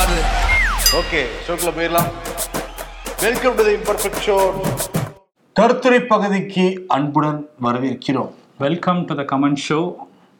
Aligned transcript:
ஆடுது 0.00 0.20
ஓகே 0.98 1.20
ஷோக்கில் 1.46 1.74
போயிடலாம். 1.76 2.10
Welcome 3.24 3.56
to 3.56 3.62
the 3.66 3.72
imperfect 3.78 4.22
show 4.26 4.36
கருத்துரை 5.58 5.98
பகுதிக்கு 6.12 6.64
அன்புடன் 6.96 7.40
வரவேற்கிறோம். 7.66 8.30
Welcome 8.64 9.00
to 9.08 9.14
the 9.18 9.24
comment 9.32 9.60
show 9.68 9.80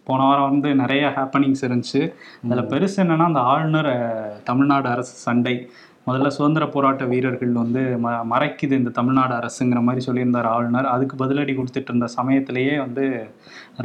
போன 0.08 0.20
வாரம் 0.28 0.48
வந்து 0.50 0.70
நிறைய 0.82 1.02
ஹேப்பனிங்ஸ் 1.16 1.64
இருந்துச்சு. 1.66 2.00
அதில் 2.44 2.70
பெருசு 2.72 2.96
என்னன்னா 3.02 3.26
அந்த 3.30 3.42
ஆளுநர் 3.52 3.90
தமிழ்நாடு 4.48 4.88
அரசு 4.94 5.14
சண்டை. 5.26 5.54
முதல்ல 6.10 6.28
சுதந்திர 6.36 6.64
போராட்ட 6.66 7.04
வீரர்கள் 7.04 7.52
வந்து 7.60 7.82
ம 8.04 8.12
மறைக்குது 8.30 8.74
இந்த 8.80 8.92
தமிழ்நாடு 8.96 9.34
அரசுங்கிற 9.40 9.80
மாதிரி 9.88 10.02
சொல்லியிருந்தார் 10.06 10.48
ஆளுநர். 10.54 10.88
அதுக்கு 10.94 11.16
பதிலடி 11.24 11.52
கொடுத்துட்டு 11.56 11.90
இருந்த 11.92 12.06
சமயத்திலேயே 12.16 12.74
வந்து 12.78 13.04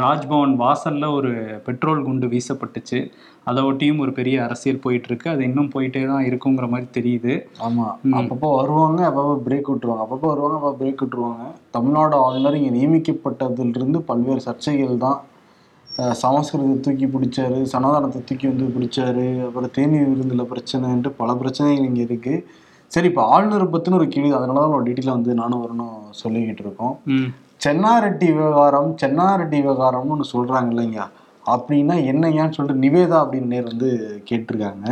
ராஜ்பவன் 0.04 0.55
வாசல்ல 0.64 1.09
ஒரு 1.18 1.32
பெட்ரோல் 1.66 2.05
குண்டு 2.08 2.27
வீசப்பட்டுச்சு. 2.27 3.00
அதை 3.44 3.62
ஒட்டியும் 3.64 4.02
ஒரு 4.04 4.12
பெரிய 4.12 4.38
அரசியல் 4.46 4.82
போயிட்டு 4.86 5.08
இருக்கு 5.12 5.27
அது 5.34 5.44
இன்னும் 5.44 5.72
போயிட்டே 5.76 6.02
தான் 6.08 6.26
இருக்குங்கிற 6.30 6.68
மாதிரி 6.70 6.88
தெரியுது. 6.98 7.34
ஆமா. 7.68 7.85
அப்பப்போ 8.20 8.49
வருவாங்க 8.55 9.02
அப்பப்போ 9.10 9.35
பிரேக் 9.48 9.71
விட்டுருவாங்க. 9.71 10.05
அப்பப்போ 10.05 10.27
வருவாங்க 10.34 10.57
அப்போ 10.62 10.73
பிரேக் 10.82 11.04
விட்டுருவாங்க. 11.04 11.46
தமிழ்நாடு 11.71 12.18
ஆளுநர் 12.26 12.60
இங்கே 12.62 12.73
நியமிக்கப்பட்டதிலிருந்து 12.80 14.02
பல்வேறு 14.12 14.44
சர்ச்சைகள் 14.49 15.04
தான் 15.07 15.20
சமஸ்கிருதத்தை 16.22 16.80
தூக்கி 16.85 17.08
பிடிச்சாரு 17.16 17.58
சனாதனத்தை 17.73 18.20
தூக்கி 18.30 18.45
வந்து 18.52 18.66
பிடிச்சாரு 18.76 19.26
அப்புறம் 19.48 19.73
தேநீர் 19.77 20.09
விருந்தில் 20.12 20.49
பிரச்சனைன்ட்டு 20.52 21.12
பல 21.20 21.35
பிரச்சனைகள் 21.41 21.88
இங்கே 21.90 22.04
இருக்கு. 22.08 22.34
சரி 22.91 23.08
இப்போ 23.12 23.23
ஆளுநரை 23.34 23.68
பற்றின 23.73 23.98
ஒரு 23.99 24.08
கேள்வி 24.13 24.31
அதனால 24.40 24.62
தான் 24.63 24.76
ஒரு 24.77 24.85
டீட்டெயிலாக 24.88 25.18
வந்து 25.18 25.34
நானும் 25.41 25.63
வரணும் 25.66 25.95
சொல்லிக்கிட்டு 26.21 26.63
இருக்கோம். 26.66 26.95
சென்னாரெட்டி 27.66 28.27
விவகாரம் 28.38 28.90
சென்னாரெட்டி 29.02 29.58
விவகாரம்னு 29.66 30.13
ஒன்று 30.16 30.34
சொல்கிறாங்க 30.34 30.70
இல்லைங்க. 30.73 31.02
அப்படின்னா 31.54 31.96
என்னையான்னு 32.12 32.55
சொல்லிட்டு 32.57 32.84
நிவேதா 32.85 33.18
அப்படின்னு 33.23 33.52
நேர் 33.54 33.71
வந்து 33.71 33.90
கேட்டிருக்காங்க. 34.30 34.85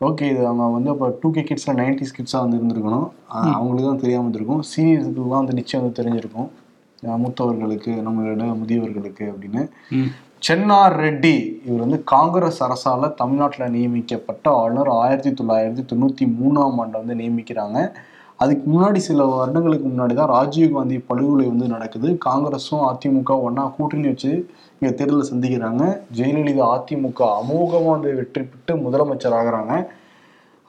ஓகே 0.00 0.24
இது 0.32 0.40
அவங்க 0.48 0.64
வந்து 0.76 0.90
இப்போ 0.94 1.06
டூ 1.20 1.28
கே 1.34 1.42
கிட்ஸில் 1.48 1.78
நைன்டிஸ் 1.82 2.16
கிட்ஸாக 2.16 2.42
வந்து 2.44 2.58
இருந்திருக்கணும். 2.58 3.06
அவங்களுக்கு 3.56 3.88
தான் 3.90 4.02
தெரியாமல் 4.02 4.26
இருந்திருக்கும். 4.26 4.62
சீனியர்ஸுக்குலாம் 4.72 5.42
வந்து 5.42 5.58
நிச்சயம் 5.60 5.82
வந்து 5.82 5.98
தெரிஞ்சிருக்கும். 6.00 6.48
மூத்தவர்களுக்கு 7.22 7.92
நம்மளோட 8.06 8.44
முதியவர்களுக்கு 8.60 9.24
அப்படின்னு. 9.32 9.62
சென்னார் 10.46 10.96
ரெட்டி 11.04 11.36
இவர் 11.66 11.84
வந்து 11.84 11.98
காங்கிரஸ் 12.04 12.60
அரசால 12.66 13.08
தமிழ்நாட்டில் 13.14 13.72
நியமிக்கப்பட்ட 13.76 14.46
ஆளுநர் 14.50 14.88
ஆயிரத்தி 14.88 15.30
தொள்ளாயிரத்தி 15.38 15.84
தொண்ணூற்றி 15.92 16.26
மூணாம் 16.40 16.78
ஆண்டு 16.82 17.00
வந்து 17.02 17.14
நியமிக்கிறாங்க. 17.22 17.78
அதுக்கு 18.42 18.64
முன்னாடி 18.72 19.00
சில 19.08 19.24
வருடங்களுக்கு 19.24 19.86
முன்னாடி 19.88 20.14
தான் 20.14 20.32
ராஜீவ்காந்தி 20.36 20.96
படுகொலை 21.10 21.46
வந்து 21.46 21.66
நடக்குது. 21.66 22.08
காங்கிரஸும் 22.26 22.84
அதிமுக 22.90 23.40
ஒன்றா 23.46 23.64
கூட்டணி 23.76 24.06
வச்சு 24.06 24.32
இங்கே 24.78 24.94
தேர்தலில் 24.94 25.30
சந்திக்கிறாங்க. 25.32 25.84
ஜெயலலிதா 26.18 26.66
அதிமுக 26.76 27.22
அமோகமாக 27.40 27.90
வந்து 27.90 28.14
வெற்றி 28.14 28.42
பெற்று 28.42 28.74
முதலமைச்சர் 28.76 29.38
ஆகுறாங்க. 29.38 29.74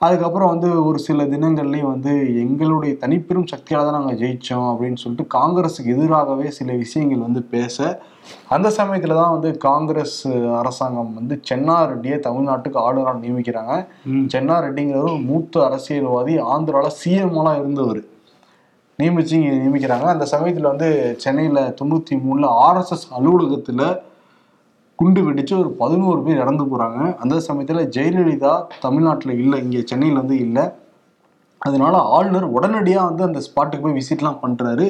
அதுக்கப்புறம் 0.00 0.48
வந்து 0.48 0.84
ஒரு 0.84 0.98
சில 0.98 1.24
தினங்கள்லேயே 1.24 1.82
வந்து 1.82 2.34
எங்களுடைய 2.38 2.96
தனிப்பெரும் 3.00 3.46
சக்தியால் 3.46 3.84
தான் 3.84 3.96
நாங்கள் 3.98 4.18
ஜெயித்தோம் 4.18 4.68
அப்படின்னு 4.72 4.94
சொல்லிட்டு 4.94 5.38
காங்கிரஸுக்கு 5.38 5.94
எதிராகவே 5.94 6.50
சில 6.50 6.72
விஷயங்கள் 6.72 7.18
வந்து 7.18 7.42
பேச 7.42 7.78
அந்த 8.48 8.70
சமயத்தில் 8.70 9.14
தான் 9.14 9.30
வந்து 9.30 9.58
காங்கிரஸ் 9.58 10.28
அரசாங்கம் 10.58 11.14
வந்து 11.14 11.40
சென்னார் 11.50 11.88
ரெட்டியை 11.88 12.18
தமிழ்நாட்டுக்கு 12.18 12.78
ஆளுநராக 12.78 13.18
நியமிக்கிறாங்க. 13.18 13.86
ம். 14.04 14.26
சென்னார் 14.32 14.64
ரெட்டிங்கிறவர் 14.64 15.24
மூத்த 15.24 15.64
அரசியல்வாதி 15.64 16.38
ஆந்திராவில் 16.38 16.98
சிஎம்லாம் 17.04 17.58
இருந்தவர். 17.58 18.00
நியமிச்சு 18.98 19.36
நியமிக்கிறாங்க. 19.36 20.02
அந்த 20.02 20.24
சமயத்தில் 20.24 20.62
வந்து 20.62 20.90
சென்னையில் 21.18 21.74
தொண்ணூற்றி 21.80 22.16
மூணில் 22.18 22.48
ஆர்எஸ்எஸ் 22.68 23.08
அலுவலகத்தில் 23.10 23.84
குண்டு 25.00 25.20
வெடிச்சு 25.26 25.54
ஒரு 25.62 25.70
பதினோரு 25.80 26.20
பேர் 26.26 26.40
இறந்து 26.44 26.64
போகிறாங்க 26.70 27.00
அந்த 27.22 27.34
சமயத்தில் 27.46 27.88
ஜெயலலிதா 27.96 28.52
தமிழ்நாட்டில் 28.84 29.40
இல்லை 29.42 29.58
இங்கே 29.64 29.82
சென்னையில் 29.90 30.20
வந்து 30.20 30.36
இல்லை. 30.46 30.64
அதனால 31.66 31.94
ஆளுநர் 32.16 32.46
உடனடியாக 32.56 33.08
வந்து 33.10 33.22
அந்த 33.28 33.40
ஸ்பாட்டுக்கு 33.46 33.84
போய் 33.84 33.98
விசிட்லாம் 33.98 34.40
பண்ணுறாரு 34.42 34.86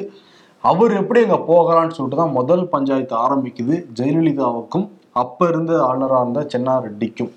அவர் 0.63 0.93
எப்படி 1.01 1.19
அங்கே 1.25 1.39
போகலான்னு 1.51 1.95
சொல்லிட்டு 1.97 2.21
தான் 2.21 2.35
முதல் 2.39 2.65
பஞ்சாயத்து 2.73 3.15
ஆரம்பிக்குது. 3.25 3.75
ஜெயலலிதாவுக்கும் 3.99 4.87
அப்போ 5.21 5.43
இருந்த 5.51 5.71
ஆளுநராக 5.89 6.23
இருந்த 6.23 6.41
சென்னா 6.53 6.73
ரெட்டிக்கும் 6.87 7.31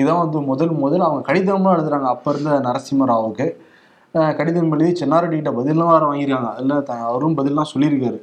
இதான் 0.00 0.22
வந்து 0.24 0.38
முதல் 0.52 0.72
முதல் 0.84 1.06
அவங்க 1.08 1.22
கடிதம்லாம் 1.28 1.76
எழுதுறாங்க. 1.76 2.08
அப்போ 2.14 2.30
இருந்த 2.34 2.52
நரசிம்மராவுக்கு. 2.68 3.46
கடிதம் 4.12 4.72
எழுதி 4.72 4.92
சென்னாரெட்டிகிட்ட 5.00 5.50
பதிலாம் 5.58 5.92
வேறு 5.92 6.06
வாங்கியிருக்காங்க. 6.08 6.50
அதில் 6.56 7.04
அவரும் 7.08 7.36
பதிலாம் 7.36 7.70
சொல்லியிருக்காரு. 7.74 8.18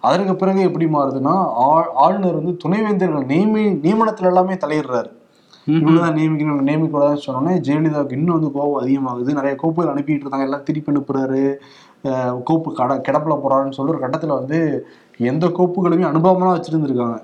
அதற்கு 0.00 0.34
பிறகு 0.36 0.60
எப்படி 0.68 0.86
மாறுதுன்னா 0.94 1.34
ஆளுநர் 2.04 2.38
வந்து 2.40 2.54
துணைவேந்தர்கள் 2.64 3.28
நியமி 3.32 3.62
நியமனத்துல 3.84 4.30
எல்லாமே 4.32 4.56
தலையிடுறாரு. 4.64 5.10
இவ்வளவுதான் 5.66 6.16
நியமிக்கணும் 6.16 6.66
நியமிக்கூடாதுன்னு 6.68 7.24
சொன்னோன்னே 7.26 7.54
ஜெயலலிதாவுக்கு 7.66 8.18
இன்னும் 8.18 8.36
வந்து 8.38 8.52
கோபம் 8.56 8.80
அதிகமாகுது. 8.82 9.36
நிறைய 9.38 9.54
கோப்புகள் 9.62 9.92
அனுப்பிட்டு 9.92 10.22
இருந்தாங்க 10.22 10.48
எல்லாம் 10.48 10.66
திருப்பி 10.68 10.92
அனுப்புறாரு. 10.92 11.42
கோப்பு 12.48 12.68
கட 12.74 12.92
கிடப்புல 13.08 13.34
போறாருன்னு 13.42 13.76
சொல்லி 13.78 13.94
ஒரு 13.94 14.02
கட்டத்துல 14.04 14.38
வந்து 14.38 14.58
எந்த 15.30 15.46
கோப்புகளுமே 15.58 16.04
அனுபவமெல்லாம் 16.10 16.56
வச்சிருந்துருக்காங்க. 16.58 17.18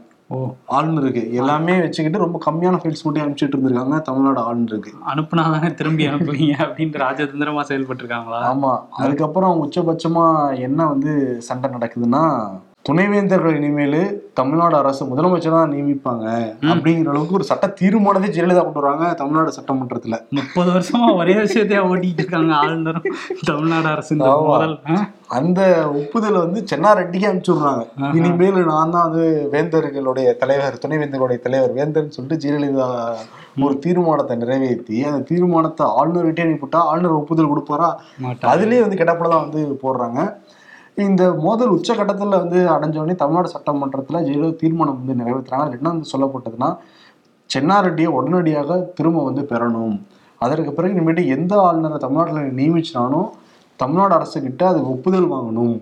ஆளுநருக்கு 0.69 1.32
எல்லாமே 1.32 1.81
வச்சுக்கிட்டு 1.81 2.19
ரொம்ப 2.19 2.38
கம்மியான 2.47 2.75
ஃபைல்ஸ் 2.75 3.04
மட்டும் 3.04 3.25
அனுப்பிச்சிட்டு 3.25 3.56
இருந்திருக்காங்க. 3.56 4.03
தமிழ்நாடு 4.03 4.41
ஆளுநருக்கு 4.41 4.92
அனுப்புனாதானே 5.06 5.75
திரும்பி 5.75 6.06
அனுப்புவீங்க 6.06 6.54
அப்படின்ட்டு 6.59 7.03
ராஜதந்திரமா 7.03 7.62
செயல்பட்டிருக்காங்களா? 7.69 8.41
ஆமா. 8.53 8.81
அதுக்கப்புறம் 8.91 9.64
உச்சபட்சமா 9.64 10.59
என்ன 10.59 10.87
வந்து 10.87 11.41
சண்டை 11.41 11.70
நடக்குதுன்னா 11.70 12.50
துணைவேந்தர்கள் 12.87 13.57
இனிமேல் 13.59 13.97
தமிழ்நாடு 14.39 14.77
அரசு 14.81 15.03
முதலமைச்சர் 15.11 15.55
தான் 15.57 15.73
நியமிப்பாங்க 15.75 16.25
அப்படிங்கிற 16.73 17.11
அளவுக்கு 17.13 17.37
ஒரு 17.39 17.47
சட்ட 17.49 17.67
தீர்மானத்தை 17.81 18.29
ஜெயலலிதா 18.37 18.63
கொண்டு 18.67 18.83
வராங்க 18.83 19.07
தமிழ்நாடு 19.21 19.55
சட்டமன்றத்துல. 19.57 20.17
முப்பது 20.39 20.69
வருஷமா 20.75 21.09
ஒரே 21.21 21.35
விஷயத்தையே 21.45 21.81
ஓட்டிட்டு 21.89 22.23
இருக்காங்க 22.23 22.53
ஆளுநரும் 22.61 23.09
தமிழ்நாடு 23.51 23.89
அரசு? 23.95 24.13
அந்த 25.39 25.61
ஒப்புதலை 26.01 26.39
வந்து 26.45 26.61
சென்னாரெட்டிக்கு 26.71 27.29
அனுப்பிச்சு 27.31 27.55
விடுறாங்க 27.55 27.85
இனிமேல் 28.19 28.71
நான் 28.73 28.95
தான் 28.97 29.07
வந்து 29.09 29.25
வேந்தர்களுடைய 29.55 30.37
தலைவர் 30.43 30.83
துணைவேந்தர்களுடைய 30.85 31.41
தலைவர் 31.47 31.77
வேந்தர்னு 31.79 32.17
சொல்லிட்டு 32.17 32.43
ஜெயலலிதா 32.45 32.89
ஒரு 33.67 33.75
தீர்மானத்தை 33.85 34.35
நிறைவேற்றி 34.43 34.97
அந்த 35.11 35.21
தீர்மானத்தை 35.31 35.85
ஆளுநர்கிட்டே 36.01 36.45
அனுப்பிவிட்டா 36.47 36.81
ஆளுநர் 36.91 37.21
ஒப்புதல் 37.21 37.53
கொடுப்பாரா. 37.53 37.89
அதுலயே 38.53 38.83
வந்து 38.85 39.01
கிடப்பில் 39.03 39.33
தான் 39.35 39.45
வந்து 39.47 39.63
போடுறாங்க. 39.85 40.21
இந்த 41.05 41.23
மோதல் 41.45 41.73
உச்சகட்டத்தில் 41.77 42.39
வந்து 42.43 42.59
அடைஞ்சவொடனே 42.75 43.15
தமிழ்நாடு 43.23 43.49
சட்டமன்றத்தில் 43.55 44.19
ஏதோ 44.34 44.47
தீர்மானம் 44.61 45.01
வந்து 45.01 45.17
நிறைவேற்றுறாங்க 45.21 45.65
அதுல 45.65 45.79
என்ன 45.79 45.91
வந்து 45.95 46.12
சொல்லப்பட்டதுன்னா 46.12 46.69
சென்னாரெட்டியை 47.51 48.11
உடனடியாக 48.19 48.79
திரும்ப 48.99 49.25
வந்து 49.25 49.43
பெறணும். 49.51 49.97
அதற்கு 50.41 50.73
பிறகு 50.73 50.95
இனிமேட்டு 50.95 51.25
எந்த 51.37 51.53
ஆளுநரை 51.67 51.99
தமிழ்நாட்டில் 52.05 52.56
நியமிச்சினாலும் 52.61 53.29
தமிழ்நாடு 53.81 54.15
அரசுக்கிட்ட 54.19 54.65
அதுக்கு 54.71 54.91
ஒப்புதல் 54.95 55.33
வாங்கணும். 55.35 55.77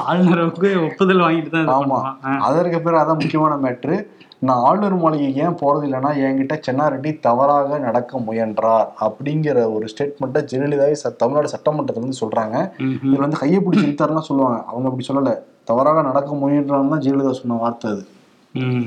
ஆளுநருக்கு 0.00 0.68
ஒப்புதல் 0.86 1.24
வாங்கிட்டு 1.24 1.50
தான் 1.50 1.72
ஆமா. 1.76 1.98
அதற்கு 2.46 2.78
பிறகு 2.80 3.02
அதான் 3.02 3.20
முக்கியமான 3.20 3.54
மேட்ரு 3.64 3.96
நான் 4.42 4.62
ஆளுநர் 4.66 4.96
மாளிகைக்கு 5.02 5.42
ஏன் 5.44 5.58
போறது 5.60 5.84
இல்லைன்னா 5.88 6.10
என்கிட்ட 6.24 6.54
சென்னாரெட்டி 6.66 7.10
தவறாக 7.20 7.78
நடக்க 7.78 8.18
முயன்றார் 8.18 8.88
அப்படிங்கிற 9.06 9.58
ஒரு 9.74 9.86
ஸ்டேட்மெண்ட்டை 9.92 10.42
ஜெயலலிதாவே 10.50 10.96
தமிழ்நாடு 11.22 11.52
சட்டமன்றத்துல 11.54 12.04
வந்து 12.04 12.20
சொல்றாங்க. 12.22 12.56
இதுல 13.04 13.24
வந்து 13.24 13.40
கையை 13.42 13.60
பிடிச்சி 13.60 13.86
இழுத்தாருலாம் 13.88 14.28
சொல்லுவாங்க. 14.28 14.58
அவங்க 14.68 14.88
அப்படி 14.90 15.06
சொல்லல. 15.08 15.32
தவறாக 15.64 16.02
நடக்க 16.02 16.30
முயன்றான்னு 16.42 16.92
தான் 16.94 17.04
ஜெயலலிதா 17.04 17.34
சொன்ன 17.38 17.58
வார்த்தை 17.60 17.90
அது. 17.90 18.02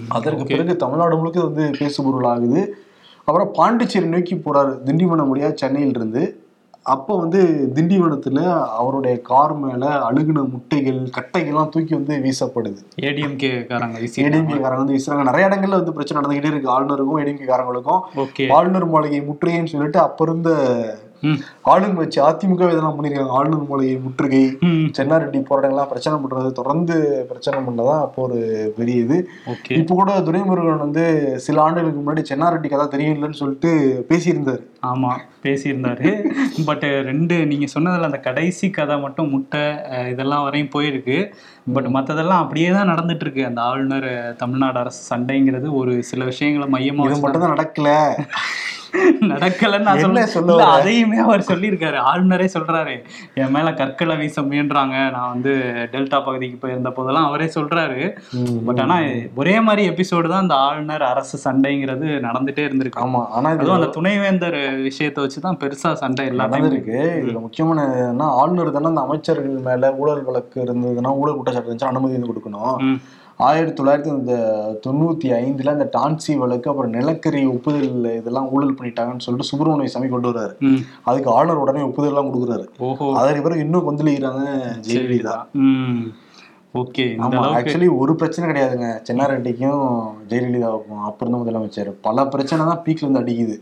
அதற்கு 0.09 0.43
பிறகு 0.51 0.75
தமிழ்நாடு 0.83 1.15
முழுக்க 1.17 1.39
வந்து 1.43 1.65
பேசுபொருள் 1.79 2.29
ஆகுது 2.33 2.61
அப்புறம் 3.27 3.49
பாண்டிச்சேரி 3.57 4.07
நோக்கி 4.07 4.35
போறாரு 4.37 4.73
திண்டிவனம் 4.85 5.29
முடியா 5.31 5.49
சென்னையில 5.61 5.95
இருந்து 5.95 6.21
அப்போ 6.93 7.13
வந்து 7.21 7.39
திண்டிவனத்துல 7.75 8.39
அவருடைய 8.79 9.15
கார் 9.29 9.53
மேல 9.63 9.85
அழுகுன 10.09 10.43
முட்டைகள் 10.53 10.99
கட்டைகள்லாம் 11.17 11.71
தூக்கி 11.73 11.93
வந்து 11.95 12.15
வீசப்படுது. 12.25 12.79
ஏடிஎம்கே 13.07 13.51
காரங்க 13.71 13.97
ஏடிஎம்கே 14.25 14.59
காரங்க 14.61 14.83
வந்து 14.83 14.95
வீசுறாங்க. 14.95 15.25
நிறைய 15.29 15.49
இடங்கள்ல 15.49 15.79
வந்து 15.81 15.95
பிரச்சனை 15.97 16.21
நடந்துகிட்டே 16.21 16.51
இருக்கு. 16.53 16.73
ஆளுநருக்கும் 16.75 17.19
ஏடிஎம்கே 17.23 17.49
காரங்களுக்கும் 17.51 18.53
ஆளுநர் 18.57 18.87
மாளிகை 18.93 19.21
முற்றுகைன்னு 19.29 19.73
சொல்லிட்டு 19.73 19.99
அப்ப 19.99 20.25
இருந்த 20.27 20.49
ஆளுங்க 21.71 21.97
வச்சு 22.03 22.19
அதிமுக 22.27 22.69
இதெல்லாம் 22.71 22.97
பண்ணிருக்காங்க. 22.97 23.35
ஆளுநர் 23.37 23.69
மாளிகை 23.69 23.95
முற்றுகை. 24.05 24.43
சென்னாரெட்டி 24.97 25.39
போராட்டங்கள்லாம் 25.49 25.91
பிரச்சனை 25.93 26.15
பண்றது 26.23 26.51
தொடர்ந்து 26.51 26.95
பிரச்சனை 27.31 27.57
பண்ணதான் 27.67 28.03
அப்போ 28.05 28.21
ஒரு 28.27 28.39
பெரிய 28.77 29.05
இது. 29.05 29.17
ஓகே. 29.53 29.73
இப்போ 29.81 29.95
கூட 29.95 30.13
துரைமுருகன் 30.27 30.85
வந்து 30.85 31.05
சில 31.47 31.61
ஆண்டுகளுக்கு 31.61 32.01
முன்னாடி 32.01 32.23
சென்னாரெட்டி 32.31 32.69
கதை 32.73 32.87
தெரியலன்னு 32.95 33.41
சொல்லிட்டு 33.41 33.71
பேசியிருந்தாரு. 34.11 34.63
ஆமா 34.91 35.11
பேசியிருந்தாரு. 35.45 36.09
பட் 36.65 36.85
ரெண்டு 37.09 37.35
நீங்க 37.51 37.65
சொன்னதுல 37.75 38.09
அந்த 38.09 38.19
கடைசி 38.29 38.69
கதை 38.69 38.97
மட்டும் 38.99 39.29
முட்டை 39.29 39.63
இதெல்லாம் 40.13 40.45
வரையும் 40.47 40.73
போயிருக்கு. 40.75 41.17
பட் 41.75 41.89
மத்ததெல்லாம் 41.97 42.43
அப்படியே 42.43 42.69
தான் 42.71 42.91
நடந்துட்டு 42.93 43.25
இருக்கு 43.25 43.45
அந்த 43.45 43.61
ஆளுநர் 43.61 44.09
தமிழ்நாடு 44.37 44.79
அரசு 44.83 45.01
சண்டைங்கிறது 45.13 45.69
ஒரு 45.81 46.03
சில 46.03 46.23
விஷயங்களை 46.31 46.67
மையமா 46.75 47.03
இது 47.05 47.09
வச்சு 47.09 47.25
மட்டும் 47.25 47.45
தான் 47.45 47.55
நடக்கல. 47.55 47.89
நடக்கலன்னு 49.31 49.87
நான் 49.87 50.33
சொல்ல? 50.35 50.55
அதையுமே 50.75 51.17
அவர் 51.25 51.47
சொல்லியிருக்காரு. 51.49 51.97
ஆளுநரே 52.11 52.47
சொல்றாரு. 52.55 52.95
என் 53.41 53.53
மேல 53.55 53.73
கற்களை 53.79 54.15
வீச 54.21 54.41
முயன்றாங்க. 54.41 54.95
நான் 55.15 55.31
வந்து 55.33 55.53
டெல்டா 55.93 56.19
பகுதிக்கு 56.27 56.57
போயிருந்த 56.61 56.91
போதெல்லாம் 56.97 57.27
அவரே 57.29 57.47
சொல்றாரு. 57.57 58.01
பட் 58.69 58.81
ஆனா 58.85 58.97
ஒரே 59.41 59.55
மாதிரி 59.67 59.83
எபிசோடு 59.93 60.31
தான் 60.33 60.45
இந்த 60.47 60.57
ஆளுநர் 60.67 61.05
அரசு 61.11 61.37
சண்டைங்கிறது 61.45 62.07
நடந்துட்டே 62.27 62.65
இருந்திருக்கு. 62.67 63.03
ஆமா 63.05 63.23
ஆனா 63.37 63.47
இது 63.51 63.63
அதுவும் 63.63 63.79
அந்த 63.79 63.91
துணைவேந்தர் 63.97 64.59
விஷயத்தை 64.87 65.25
வச்சுதான் 65.25 65.61
பெருசா 65.63 65.93
சண்டை 66.03 66.25
எல்லாமே 66.33 66.55
நடந்திருக்கு. 66.55 66.99
இதுல 67.21 67.39
முக்கியமான 67.47 67.87
ஆளுநர் 68.41 68.75
தானே 68.77 68.91
அந்த 68.93 69.05
அமைச்சர்கள் 69.07 69.65
மேல 69.69 69.93
ஊழல் 70.01 70.25
வழக்கு 70.29 70.57
இருந்ததுன்னா 70.67 71.13
ஊழல் 71.21 71.37
குற்றச்சாட்டு 71.37 71.71
இருந்துச்சு 71.71 71.91
அனுமதி 71.93 72.17
வந்து 72.17 72.31
கொடுக்கணும். 72.31 72.99
ஆயிரத்தி 73.39 73.75
தொள்ளாயிரத்தி 73.79 74.11
இந்த 74.17 74.35
தொண்ணூத்தி 74.85 75.27
ஐந்துல 75.39 75.73
இந்த 75.75 75.87
டான்சி 75.95 76.33
வழக்கு 76.41 76.69
அப்புறம் 76.71 76.93
நிலக்கரி 76.97 77.41
ஒப்புதல் 77.55 77.89
இதெல்லாம் 78.19 78.47
ஊழல் 78.55 78.77
பண்ணிட்டாங்கன்னு 78.77 79.25
சொல்லிட்டு 79.25 79.49
சுப்பிரமணிய 79.49 79.91
சாமி 79.93 80.07
கொண்டு 80.13 80.29
வர்றாரு. 80.31 80.53
அதுக்கு 81.09 81.29
ஆளுநர் 81.35 81.63
உடனே 81.63 81.83
ஒப்புதல் 81.89 82.11
எல்லாம் 82.13 82.29
கொடுக்குறாரு 82.29 82.65
அதற்கு 83.19 83.43
பிறகு 83.47 83.65
இன்னும் 83.65 83.87
கொந்தளிக்கிறாங்க 83.89 84.43
ஜெயலலிதா. 84.87 85.35
ஓகே 86.79 87.05
ஆக்சுவலி 87.57 87.87
ஒரு 87.97 88.15
பிரச்சனை 88.15 88.45
கிடையாதுங்க. 88.49 88.87
சென்னாரெட்டிக்கும் 89.07 89.83
ஜெயலலிதாவுக்கும் 90.29 91.03
அப்ப 91.09 91.25
இருந்த 91.25 91.37
முதலமைச்சர். 91.41 91.89
பல 92.01 92.25
பிரச்சனை 92.25 92.65
தான் 92.65 92.81
பீக்ல 92.85 93.05
இருந்து 93.05 93.21
அடிக்குது. 93.21 93.55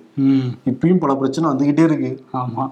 இப்பயும் 0.71 1.01
பல 1.03 1.15
பிரச்சனை 1.15 1.49
வந்துகிட்டே 1.49 1.83
இருக்கு. 1.83 2.11
ஆமா. 2.33 2.63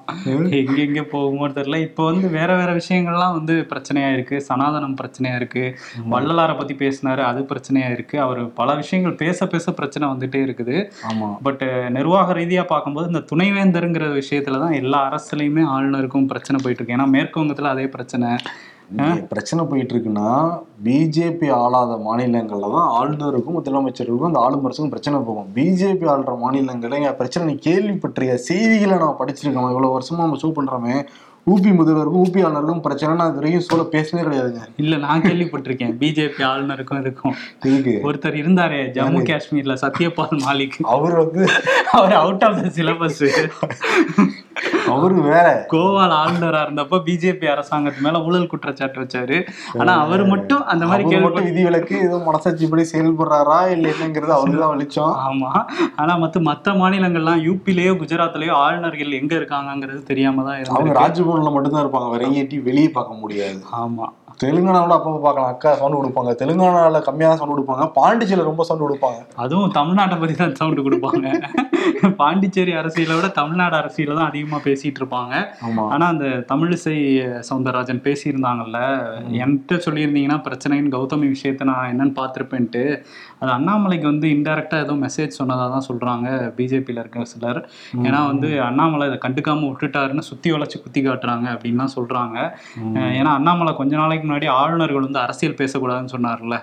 எங்க 0.59 0.77
எங்க 0.87 1.01
போகுமோ 1.13 1.47
தெரியல. 1.57 1.79
இப்போ 1.81 2.03
வந்து 2.05 2.29
வேற 2.29 2.55
வேற 2.55 2.71
விஷயங்கள்லாம் 2.73 3.35
வந்து 3.39 3.55
பிரச்சனையா 3.71 4.13
இருக்கு. 4.13 4.45
சனாதனம் 4.49 4.97
பிரச்சனையா 5.01 5.35
இருக்கு. 5.35 5.65
வள்ளலாரை 6.09 6.57
பத்தி 6.57 6.73
பேசினாரு. 6.73 7.23
அது 7.31 7.41
பிரச்சனையா 7.41 7.91
இருக்கு. 7.91 8.19
அவர் 8.19 8.53
பல 8.53 8.75
விஷயங்கள் 8.75 9.15
பேச 9.15 9.47
பேச 9.47 9.71
பிரச்சனை 9.71 10.09
வந்துட்டே 10.09 10.41
இருக்குது. 10.47 10.77
ஆமா. 11.11 11.29
பட் 11.43 11.63
நிர்வாக 11.89 12.33
ரீதியா 12.33 12.65
பார்க்கும்போது 12.65 13.07
இந்த 13.07 13.23
துணைவேந்தருங்கிற 13.31 14.21
விஷயத்துல 14.21 14.59
தான் 14.59 14.71
எல்லா 14.71 15.01
அரசுலயுமே 15.09 15.65
ஆளுநருக்கும் 15.75 16.27
பிரச்சனை 16.27 16.59
போயிட்டு 16.63 16.83
இருக்கு. 16.83 16.97
ஏன்னா 16.97 17.09
மேற்கு 17.09 17.43
வங்கத்துல 17.43 17.73
அதே 17.75 17.87
பிரச்சனை. 17.87 18.29
பிரச்சனை 19.29 19.65
போயிட்டு 19.65 19.93
இருக்குன்னா 19.95 20.29
பிஜேபி 20.85 21.47
ஆளாத 21.59 21.93
மாநிலங்கள்ல 22.07 22.71
தான் 22.75 22.89
ஆளுநருக்கும் 22.99 23.57
முதலமைச்சருக்கும் 23.59 24.29
அந்த 24.29 24.39
ஆளும் 24.45 24.65
அரசுக்கும் 24.65 24.93
பிரச்சனை 24.93 25.19
போகும். 25.19 25.49
பிஜேபி 25.55 26.07
ஆளுற 26.13 26.35
மாநிலங்கள்ல 26.45 26.99
இங்க 27.01 27.13
பிரச்சனை 27.13 27.59
கேள்விப்பட்டிருக்க. 27.67 28.35
செய்திகளை 28.49 28.97
நம்ம 28.97 29.17
படிச்சிருக்கோம் 29.19 29.71
இவ்வளவு 29.73 29.95
வருஷமா 29.97 30.25
நம்ம 30.25 30.41
ஷோ 30.43 30.51
பண்றோமே. 30.59 30.97
ஊபி 31.51 31.71
முதல்வருக்கும் 31.77 32.21
ஊபி 32.25 32.41
ஆளுநருக்கும் 32.47 32.83
பிரச்சனை 32.85 33.15
நான் 33.15 33.29
இது 33.29 33.39
வரைக்கும் 33.39 33.65
சொல்ல 33.69 33.83
பேசவே 33.95 34.21
கிடையாதுங்க. 34.23 34.61
இல்ல 34.83 34.97
நான் 35.05 35.21
கேள்விப்பட்டிருக்கேன். 35.21 35.95
பிஜேபி 36.01 36.41
ஆளுநருக்கும் 36.51 37.01
இருக்கும் 37.01 37.35
ஒருத்தர் 38.09 38.37
இருந்தாரே 38.43 38.79
ஜம்மு 38.97 39.21
காஷ்மீர்ல 39.31 39.75
சத்யபால் 39.83 40.37
மாலிக். 40.45 40.77
அவர் 40.95 41.15
வந்து 41.23 41.43
அவர் 41.97 42.15
அவுட் 42.21 42.45
ஆஃப் 42.49 42.61
த 42.61 42.71
சிலபஸ் 42.77 43.23
அவரு 44.87 45.21
வேற. 45.21 45.65
கோவால 45.71 46.11
ஆளுநரா 46.13 46.59
இருந்தப்ப 46.61 46.99
பிஜேபி 47.05 47.47
அரசாங்கத்து 47.47 48.01
மேல 48.01 48.23
ஊழல் 48.23 48.47
குற்றச்சாட்டு 48.47 49.01
வச்சாரு. 49.01 49.47
ஆனா 49.79 49.99
அவர் 49.99 50.25
மட்டும் 50.25 50.63
அந்த 50.63 50.85
மாதிரி 50.85 51.09
கேள்வி 51.09 51.41
விதிவிலக்கு 51.41 51.99
ஏதோ 51.99 52.17
மனசாட்சிப்படி 52.17 52.85
செயல்படுறாரா 52.93 53.69
இல்ல 53.69 53.89
என்னங்கிறது 53.89 54.33
அவருதான் 54.33 54.69
வெளிச்சம். 54.69 55.13
ஆமா. 55.29 55.65
ஆனா 55.95 56.17
மத்த 56.17 56.41
மத்த 56.41 56.75
மாநிலங்கள்லாம் 56.75 57.43
யூபிலேயோ 57.43 57.93
குஜராத்லயோ 57.93 58.51
ஆளுநர்கள் 58.51 59.11
எங்க 59.11 59.35
இருக்காங்கங்கிறது 59.35 60.03
தெரியாம 60.03 60.43
தான் 60.43 60.63
அவங்க 60.63 60.99
ராஜ்பவன்ல 60.99 61.51
மட்டும்தான் 61.51 61.85
இருப்பாங்க. 61.85 62.09
வேற 62.09 62.23
எங்கேயும் 62.23 62.63
வெளியே 62.63 62.89
பார்க்க 62.89 63.13
முடியாது. 63.13 63.59
ஆமா. 63.71 64.07
தெலுங்கானாவில் 64.41 64.95
அப்பப்போ 64.95 65.19
பார்க்கலாம். 65.19 65.51
அக்கா 65.53 65.75
சவுண்ட் 65.75 65.99
கொடுப்பாங்க. 65.99 66.31
தெலுங்கானால 66.41 66.99
கம்மியாக 67.07 67.35
சவுண்ட் 67.35 67.55
கொடுப்பாங்க. 67.55 67.91
பாண்டிச்சேரியில் 67.91 68.49
ரொம்ப 68.49 68.63
சவுண்ட் 68.63 68.85
கொடுப்பாங்க. 68.85 69.19
அதுவும் 69.35 69.71
தமிழ்நாட்டை 69.71 70.19
பத்தி 70.19 70.35
தான் 70.35 70.55
சவுண்ட் 70.55 70.79
கொடுப்பாங்க. 70.79 71.27
பாண்டிச்சேரி 72.17 72.71
அரசியலை 72.71 73.15
விட 73.15 73.27
தமிழ்நாடு 73.27 73.75
அரசியல 73.75 74.15
தான் 74.15 74.29
அதிகமா 74.29 74.57
பேசிட்டு 74.57 74.99
இருப்பாங்க. 75.01 75.33
ஆமா. 75.67 75.83
ஆனா 75.89 76.07
அந்த 76.07 76.25
தமிழிசை 76.51 76.95
சவுந்தரராஜன் 77.49 78.01
பேசியிருந்தாங்கல்ல 78.07 78.79
என்கிட்ட 79.43 79.79
சொல்லியிருந்தீங்கன்னா 79.85 80.39
பிரச்சனைன்னு 80.47 80.89
கௌதமி 80.89 81.27
விஷயத்த 81.27 81.63
நான் 81.63 81.89
என்னன்னு 81.93 82.15
பார்த்திருப்பேன்ட்டு 82.19 82.83
அது 83.39 83.51
அண்ணாமலைக்கு 83.51 84.05
வந்து 84.05 84.27
இன்டெரக்டா 84.27 84.77
ஏதோ 84.79 84.93
மெசேஜ் 85.05 85.39
சொன்னதா 85.39 85.69
தான் 85.69 85.87
சொல்றாங்க 85.87 86.27
பிஜேபியில 86.57 86.99
இருக்க 86.99 87.25
சிலர். 87.25 87.59
ஏன்னா 88.07 88.25
வந்து 88.27 88.61
அண்ணாமலை 88.61 89.07
இதை 89.07 89.17
கண்டுக்காம 89.17 89.67
விட்டுட்டாருன்னு 89.69 90.23
சுத்தி 90.29 90.51
வளைச்சு 90.51 90.83
குத்தி 90.83 91.01
காட்டுறாங்க 91.01 91.47
அப்படின்லாம் 91.55 91.95
சொல்றாங்க. 91.97 92.37
அஹ் 92.97 93.13
ஏன்னா 93.19 93.31
அண்ணாமலை 93.31 93.73
கொஞ்ச 93.73 93.95
நாளைக்கு 93.95 94.22
முன்னாடி 94.25 94.47
ஆளுநர்கள் 94.59 95.05
வந்து 95.05 95.21
அரசியல் 95.25 95.57
பேசக்கூடாதுன்னு 95.61 96.13
சொன்னார்ல. 96.15 96.55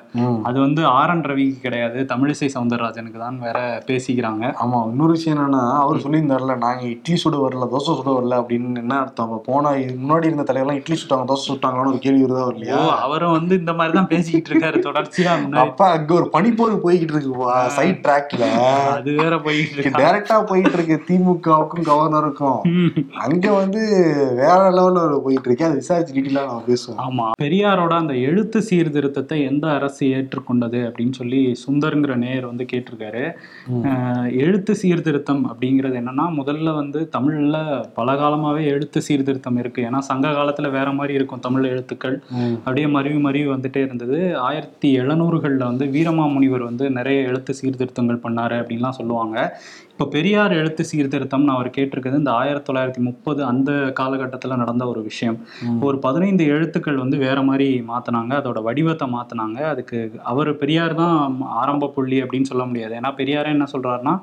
அது 0.48 0.58
வந்து 0.64 0.82
ஆர் 0.96 1.12
என் 1.12 1.24
ரவிக்கு 1.30 1.64
கிடையாது 1.64 1.98
தமிழிசை 2.12 2.48
சவுந்தரராஜனுக்கு 2.54 3.20
தான் 3.24 3.38
வேற 3.46 3.58
பேசிக்கிறாங்க. 3.88 4.44
ஆமா 4.64 4.78
இன்னொரு 4.92 5.14
விஷயம் 5.16 5.34
என்னன்னா 5.36 5.62
அவர் 5.82 6.02
சொல்லியிருந்தாருல 6.04 6.56
நாங்க 6.64 6.84
இட்லி 6.94 7.16
சுட 7.22 7.36
வரல 7.44 7.68
தோசை 7.74 7.94
சுட 7.98 8.10
வரல 8.18 8.38
அப்படின்னு 8.42 8.82
என்ன 8.84 8.94
அர்த்தம்? 9.02 9.28
அப்ப 9.28 9.42
போனா 9.50 9.70
முன்னாடி 10.02 10.28
இருந்த 10.30 10.46
தலைவர்லாம் 10.50 10.80
இட்லி 10.80 10.98
சுட்டாங்க 11.00 11.26
தோசை 11.30 11.46
சுட்டாங்களான்னு 11.50 11.92
ஒரு 11.94 12.02
கேள்வி 12.06 12.22
வருதா 12.26 12.44
வரலையா? 12.48 12.78
அவரும் 13.06 13.36
வந்து 13.38 13.54
இந்த 13.62 13.74
மாதிரி 13.78 13.96
தான் 13.98 14.10
பேசிக்கிட்டு 14.14 14.52
இருக்காரு 14.52 14.80
தொடர்ச்சியா 14.88 15.34
அப்ப 15.64 15.82
அங்க 15.96 16.10
ஒரு 16.20 16.28
பனிப்போர் 16.36 16.74
போய்கிட்டு 16.84 17.14
இருக்கு 17.14 17.36
சைட் 17.78 18.02
ட்ராக்ல 18.06 18.44
அது 18.96 19.10
வேற 19.22 19.34
போயிட்டு 19.46 19.74
இருக்கு. 19.76 19.96
டைரக்டா 20.00 20.36
போயிட்டு 20.50 20.76
இருக்கு 20.78 20.96
திமுகவுக்கும் 21.08 21.88
கவர்னருக்கும். 21.90 22.58
அங்க 23.26 23.46
வந்து 23.60 23.80
வேற 24.42 24.58
லெவல்ல 24.76 24.98
போயிட்டு 25.26 25.48
இருக்கு 25.48 25.66
அதை 25.68 25.76
விசாரிச்சு 25.80 26.14
டீட்டெயிலா 26.16 26.44
நம்ம 26.48 26.64
பேசுவோம். 26.70 26.98
ஆமா 27.06 27.26
பெரியாரோட 27.50 27.92
அந்த 28.00 28.14
எழுத்து 28.14 28.58
சீர்திருத்தத்தை 28.62 29.36
எந்த 29.42 29.66
அரசு 29.76 30.02
ஏற்றுக்கொண்டது 30.16 30.80
அப்படின்னு 30.88 31.14
சொல்லி 31.20 31.40
சுந்தருங்கிற 31.62 32.14
நேயர் 32.14 32.46
வந்து 32.50 32.64
கேட்டிருக்காரு. 32.72 33.22
எழுத்து 34.42 34.72
சீர்திருத்தம் 34.74 35.42
அப்படிங்கிறது 35.50 35.96
என்னன்னா 36.00 36.26
முதல்ல 36.36 36.74
வந்து 36.74 37.00
தமிழ்ல 37.16 37.56
பல 37.94 38.14
காலமாவே 38.20 38.62
எழுத்து 38.74 39.00
சீர்திருத்தம் 39.08 39.58
இருக்கு. 39.62 39.80
ஏன்னா 39.88 40.02
சங்க 40.10 40.30
காலத்துல 40.36 40.70
வேற 40.70 40.92
மாதிரி 40.92 41.16
இருக்கும் 41.18 41.44
தமிழ் 41.46 41.66
எழுத்துக்கள். 41.72 42.16
அப்படியே 42.58 42.86
மருவி 42.96 43.18
மருவி 43.26 43.48
வந்துட்டே 43.54 43.82
இருந்தது. 43.88 44.20
ஆயிரத்தி 44.48 44.90
எழுநூறுகளில் 45.00 45.68
வந்து 45.70 45.86
வீரமாமுனிவர் 45.96 46.64
வந்து 46.70 46.86
நிறைய 46.90 47.28
எழுத்து 47.32 47.54
சீர்திருத்தங்கள் 47.62 48.22
பண்ணாரு 48.26 48.58
அப்படின்லாம் 48.60 48.98
சொல்லுவாங்க. 49.00 49.36
இப்போ 50.00 50.12
பெரியார் 50.14 50.52
எழுத்து 50.58 50.82
சீர்திருத்தம்னு 50.90 51.52
அவர் 51.54 51.66
கேட்டிருக்கிறது 51.74 52.20
இந்த 52.20 52.30
ஆயிரத்தி 52.40 52.66
தொள்ளாயிரத்தி 52.68 53.00
முப்பது 53.06 53.40
அந்த 53.48 53.70
காலகட்டத்தில் 53.98 54.54
நடந்த 54.60 54.84
ஒரு 54.92 55.00
விஷயம். 55.08 55.36
ஒரு 55.86 55.96
பதினைந்து 56.04 56.44
எழுத்துக்கள் 56.52 57.00
வந்து 57.02 57.16
வேற 57.24 57.38
மாதிரி 57.48 57.66
மாற்றினாங்க 57.90 58.32
அதோட 58.40 58.58
வடிவத்தை 58.68 59.06
மாற்றினாங்க 59.16 59.58
அதுக்கு 59.72 59.98
அவர் 60.32 60.50
பெரியார் 60.62 60.94
தான் 61.00 61.18
ஆரம்ப 61.62 61.90
புள்ளி 61.96 62.20
அப்படின்னு 62.24 62.50
சொல்ல 62.52 62.64
முடியாது. 62.70 62.94
ஏன்னா 63.00 63.10
பெரியாரே 63.20 63.50
என்ன 63.56 63.66
சொல்றாருன்னா 63.74 64.14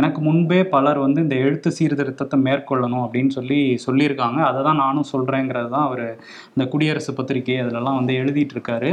எனக்கு 0.00 0.20
முன்பே 0.26 0.60
பலர் 0.74 1.00
வந்து 1.04 1.24
இந்த 1.26 1.38
எழுத்து 1.46 1.72
சீர்திருத்தத்தை 1.78 2.38
மேற்கொள்ளணும் 2.48 3.04
அப்படின்னு 3.06 3.32
சொல்லி 3.38 3.60
சொல்லியிருக்காங்க. 3.86 4.38
அதை 4.50 4.60
தான் 4.68 4.80
நானும் 4.84 5.10
சொல்கிறேங்கிறது 5.14 5.72
தான் 5.76 5.88
அவர் 5.88 6.06
இந்த 6.54 6.66
குடியரசு 6.74 7.14
பத்திரிகை 7.20 7.58
அதிலெல்லாம் 7.64 7.98
வந்து 8.00 8.18
எழுதிட்டு 8.22 8.56
இருக்காரு. 8.58 8.92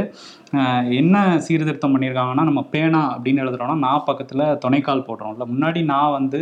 என்ன 1.00 1.16
சீர்திருத்தம் 1.46 1.92
பண்ணியிருக்காங்கன்னா 1.94 2.44
நம்ம 2.48 2.62
பேனா 2.72 3.00
அப்படின்னு 3.14 3.42
எழுதுறோம்னா 3.42 3.76
நான் 3.84 4.06
பக்கத்தில் 4.06 4.42
துணைக்கால் 4.62 5.04
போடுறோம்ல. 5.08 5.44
முன்னாடி 5.52 5.80
நான் 5.90 6.14
வந்து 6.16 6.40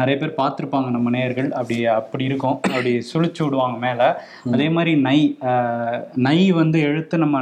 நிறைய 0.00 0.16
பேர் 0.20 0.36
பார்த்துருப்பாங்க 0.40 0.90
நம்ம 0.96 1.10
நேயர்கள். 1.16 1.48
அப்படி 1.60 1.78
அப்படி 1.98 2.24
இருக்கும். 2.30 2.56
அப்படி 2.68 2.92
சுழிச்சு 3.10 3.42
விடுவாங்க 3.44 3.78
மேலே. 3.86 4.08
அதே 4.54 4.68
மாதிரி 4.76 4.92
நை 5.08 5.18
நை 6.28 6.38
வந்து 6.60 6.80
எழுத்து 6.90 7.18
நம்ம 7.24 7.40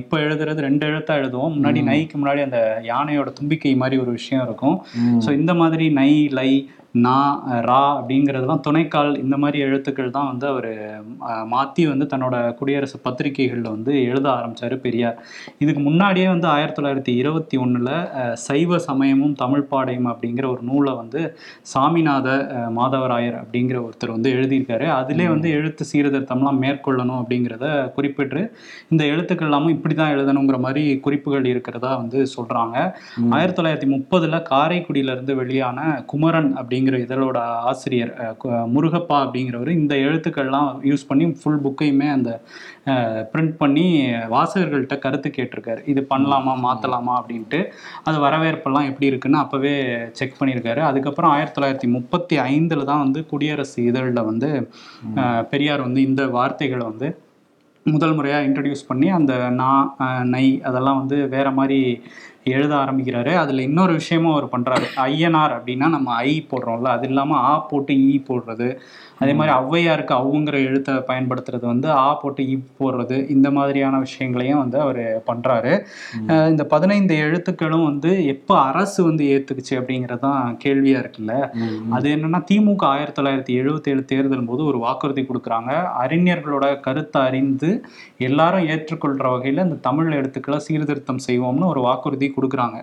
இப்போ 0.00 0.18
எழுதுறது 0.26 0.66
ரெண்டு 0.68 0.86
எழுத்தா 0.90 1.16
எழுதுவோம். 1.22 1.54
முன்னாடி 1.56 1.82
நைக்கு 1.90 2.16
முன்னாடி 2.20 2.42
அந்த 2.48 2.60
யானையோட 2.92 3.32
தும்பிக்கை 3.40 3.74
மாதிரி 3.84 3.98
ஒரு 4.04 4.12
விஷயம் 4.18 4.44
இருக்கும். 4.48 4.78
ஸோ 5.26 5.32
இந்த 5.40 5.54
மாதிரி 5.62 5.88
நை 6.00 6.12
லை 6.40 6.50
நா 6.94 7.16
ரா 7.68 7.82
அப்படிங்கிறதுலாம் 7.96 8.62
துணைக்கால் 8.66 9.10
இந்த 9.22 9.36
மாதிரி 9.42 9.58
எழுத்துக்கள் 9.66 10.12
தான் 10.16 10.28
வந்து 10.30 10.46
அவர் 10.52 10.70
மாற்றி 11.52 11.82
வந்து 11.90 12.06
தன்னோட 12.12 12.36
குடியரசு 12.58 12.96
பத்திரிகைகளில் 13.04 13.68
வந்து 13.74 13.92
எழுத 14.10 14.26
ஆரம்பிச்சாரு 14.36 14.76
பெரியார். 14.86 15.18
இதுக்கு 15.62 15.82
முன்னாடியே 15.88 16.28
வந்து 16.32 16.48
ஆயிரத்தி 16.54 16.78
தொள்ளாயிரத்தி 16.78 17.12
இருபத்தி 17.20 17.56
ஒன்றில் 17.64 17.92
சைவ 18.46 18.78
சமயமும் 18.88 19.36
தமிழ் 19.42 19.68
பாடையும் 19.72 20.08
அப்படிங்கிற 20.12 20.46
ஒரு 20.54 20.64
நூலை 20.70 20.94
வந்து 21.02 21.22
சாமிநாத 21.74 22.26
மாதவராயர் 22.78 23.38
அப்படிங்கிற 23.42 23.78
ஒருத்தர் 23.86 24.14
வந்து 24.16 24.32
எழுதியிருக்காரு. 24.36 24.88
அதிலே 25.00 25.28
வந்து 25.34 25.50
எழுத்து 25.58 25.86
சீர்திருத்தம்லாம் 25.92 26.60
மேற்கொள்ளணும் 26.64 27.20
அப்படிங்கிறத 27.20 27.64
குறிப்பிட்டு 27.98 28.42
இந்த 28.88 29.02
எழுத்துக்கள் 29.12 29.50
எல்லாமும் 29.50 29.76
இப்படி 29.76 29.94
தான் 29.94 30.14
எழுதணுங்கிற 30.16 30.60
மாதிரி 30.66 30.84
குறிப்புகள் 31.06 31.48
இருக்கிறதா 31.52 31.92
வந்து 32.02 32.18
சொல்கிறாங்க 32.36 32.76
ஆயிரத்தி 33.38 33.58
தொள்ளாயிரத்தி 33.60 33.90
முப்பதுல 33.94 34.42
காரைக்குடியில 34.52 35.16
இருந்து 35.16 35.32
வெளியான 35.42 35.78
குமரன் 36.12 36.52
அப்படிங்கிற 36.60 36.78
இதழோட 37.04 37.38
ஆசிரியர் 37.70 38.12
முருகப்பா 38.74 39.16
அப்படிங்கிறவர் 39.24 39.70
இந்த 39.80 39.94
எழுத்துக்கள்லாம் 40.06 40.68
யூஸ் 40.90 41.06
பண்ணி 41.10 41.26
ஃபுல் 41.40 41.60
புக்கையுமே 41.66 42.08
அந்த 42.16 42.30
பிரிண்ட் 43.32 43.54
பண்ணி 43.62 43.86
வாசகர்கள்ட்ட 44.34 44.96
கருத்து 45.04 45.30
கேட்டிருக்காரு. 45.36 45.80
இது 45.92 46.02
பண்ணலாமா 46.12 46.54
மாத்தலாமா 46.66 47.14
அப்படின்ட்டு 47.20 47.60
அது 48.08 48.18
வரவேற்பெல்லாம் 48.26 48.88
எப்படி 48.90 49.10
இருக்குன்னு 49.10 49.42
அப்பவே 49.44 49.74
செக் 50.20 50.38
பண்ணியிருக்காரு. 50.40 50.82
அதுக்கப்புறம் 50.90 51.32
ஆயிரத்தி 51.36 51.58
தொள்ளாயிரத்தி 51.58 51.90
முப்பத்தி 51.96 52.38
ஐந்துல 52.50 52.84
தான் 52.92 53.04
வந்து 53.06 53.22
குடியரசு 53.32 53.80
இதழில் 53.90 54.28
வந்து 54.30 54.50
பெரியார் 55.52 55.86
வந்து 55.88 56.02
இந்த 56.10 56.22
வார்த்தைகளை 56.38 56.86
வந்து 56.92 57.08
முதல் 57.86 58.16
முறையாக 58.16 58.46
இன்ட்ரடியூஸ் 58.46 58.88
பண்ணி 58.88 59.06
அந்த 59.18 59.34
நா 59.60 59.68
நை 60.32 60.46
அதெல்லாம் 60.68 60.98
வந்து 61.00 61.16
வேற 61.34 61.48
மாதிரி 61.58 61.78
எழுத 62.44 62.74
ஆரம்பிக்கிறாரு. 62.74 63.34
அதுல 63.34 63.62
இன்னொரு 63.62 63.92
விஷயமும் 63.92 64.34
அவர் 64.34 64.60
பண்றாரு. 64.60 64.84
ஐயனார் 64.96 65.60
அப்படின்னா 65.60 65.88
நம்ம 65.88 66.14
ஐ 66.14 66.46
போடுறோம்ல 66.50 66.82
அது 66.82 67.06
இல்லாம 67.06 67.34
ஆ 67.34 67.58
போட்டு 67.58 67.96
ஈ 67.96 68.22
போடுறது. 68.28 68.76
அதே 69.18 69.32
மாதிரி 69.32 69.56
ஔவையாருக்கு 69.56 70.14
அவுங்கிற 70.14 70.52
எழுத்தை 70.52 70.94
பயன்படுத்துறது 70.94 71.60
வந்து 71.60 71.90
ஆ 71.90 72.14
போட்டு 72.14 72.48
ஈ 72.48 72.58
போடுறது 72.80 73.30
இந்த 73.30 73.50
மாதிரியான 73.50 73.98
விஷயங்களையும் 73.98 74.58
வந்து 74.58 74.80
அவர் 74.80 75.22
பண்றாரு. 75.26 75.84
அஹ் 76.26 76.48
இந்த 76.48 76.64
பதினைந்து 76.64 77.16
எழுத்துக்களும் 77.16 77.84
வந்து 77.84 78.26
எப்போ 78.26 78.58
அரசு 78.58 79.04
வந்து 79.04 79.24
ஏத்துக்குச்சு 79.24 79.74
அப்படிங்கிறது 79.74 80.18
தான் 80.18 80.58
கேள்வியா 80.64 81.00
இருக்குல்ல. 81.00 81.48
அது 81.90 82.16
என்னன்னா 82.16 82.44
திமுக 82.50 82.82
ஆயிரத்தி 82.82 83.22
தொள்ளாயிரத்தி 83.22 83.58
எழுபத்தி 83.58 83.88
ஏழு 83.88 84.04
தேர்தல் 84.04 84.44
போது 84.44 84.64
ஒரு 84.64 84.78
வாக்குறுதி 84.78 85.22
கொடுக்குறாங்க. 85.22 85.88
அறிஞர்களோட 86.00 86.80
கருத்தை 86.80 87.22
அறிந்து 87.22 87.84
எல்லாரும் 88.18 88.66
ஏற்றுக்கொள்ற 88.66 89.28
வகையில 89.30 89.62
இந்த 89.62 89.74
தமிழ் 89.74 90.10
எழுத்துக்களை 90.10 90.58
சீர்திருத்தம் 90.58 91.18
செய்வோம்னு 91.28 91.64
ஒரு 91.64 91.80
வாக்குறுதி 91.80 92.29
கொடுக்குறாங்க. 92.36 92.78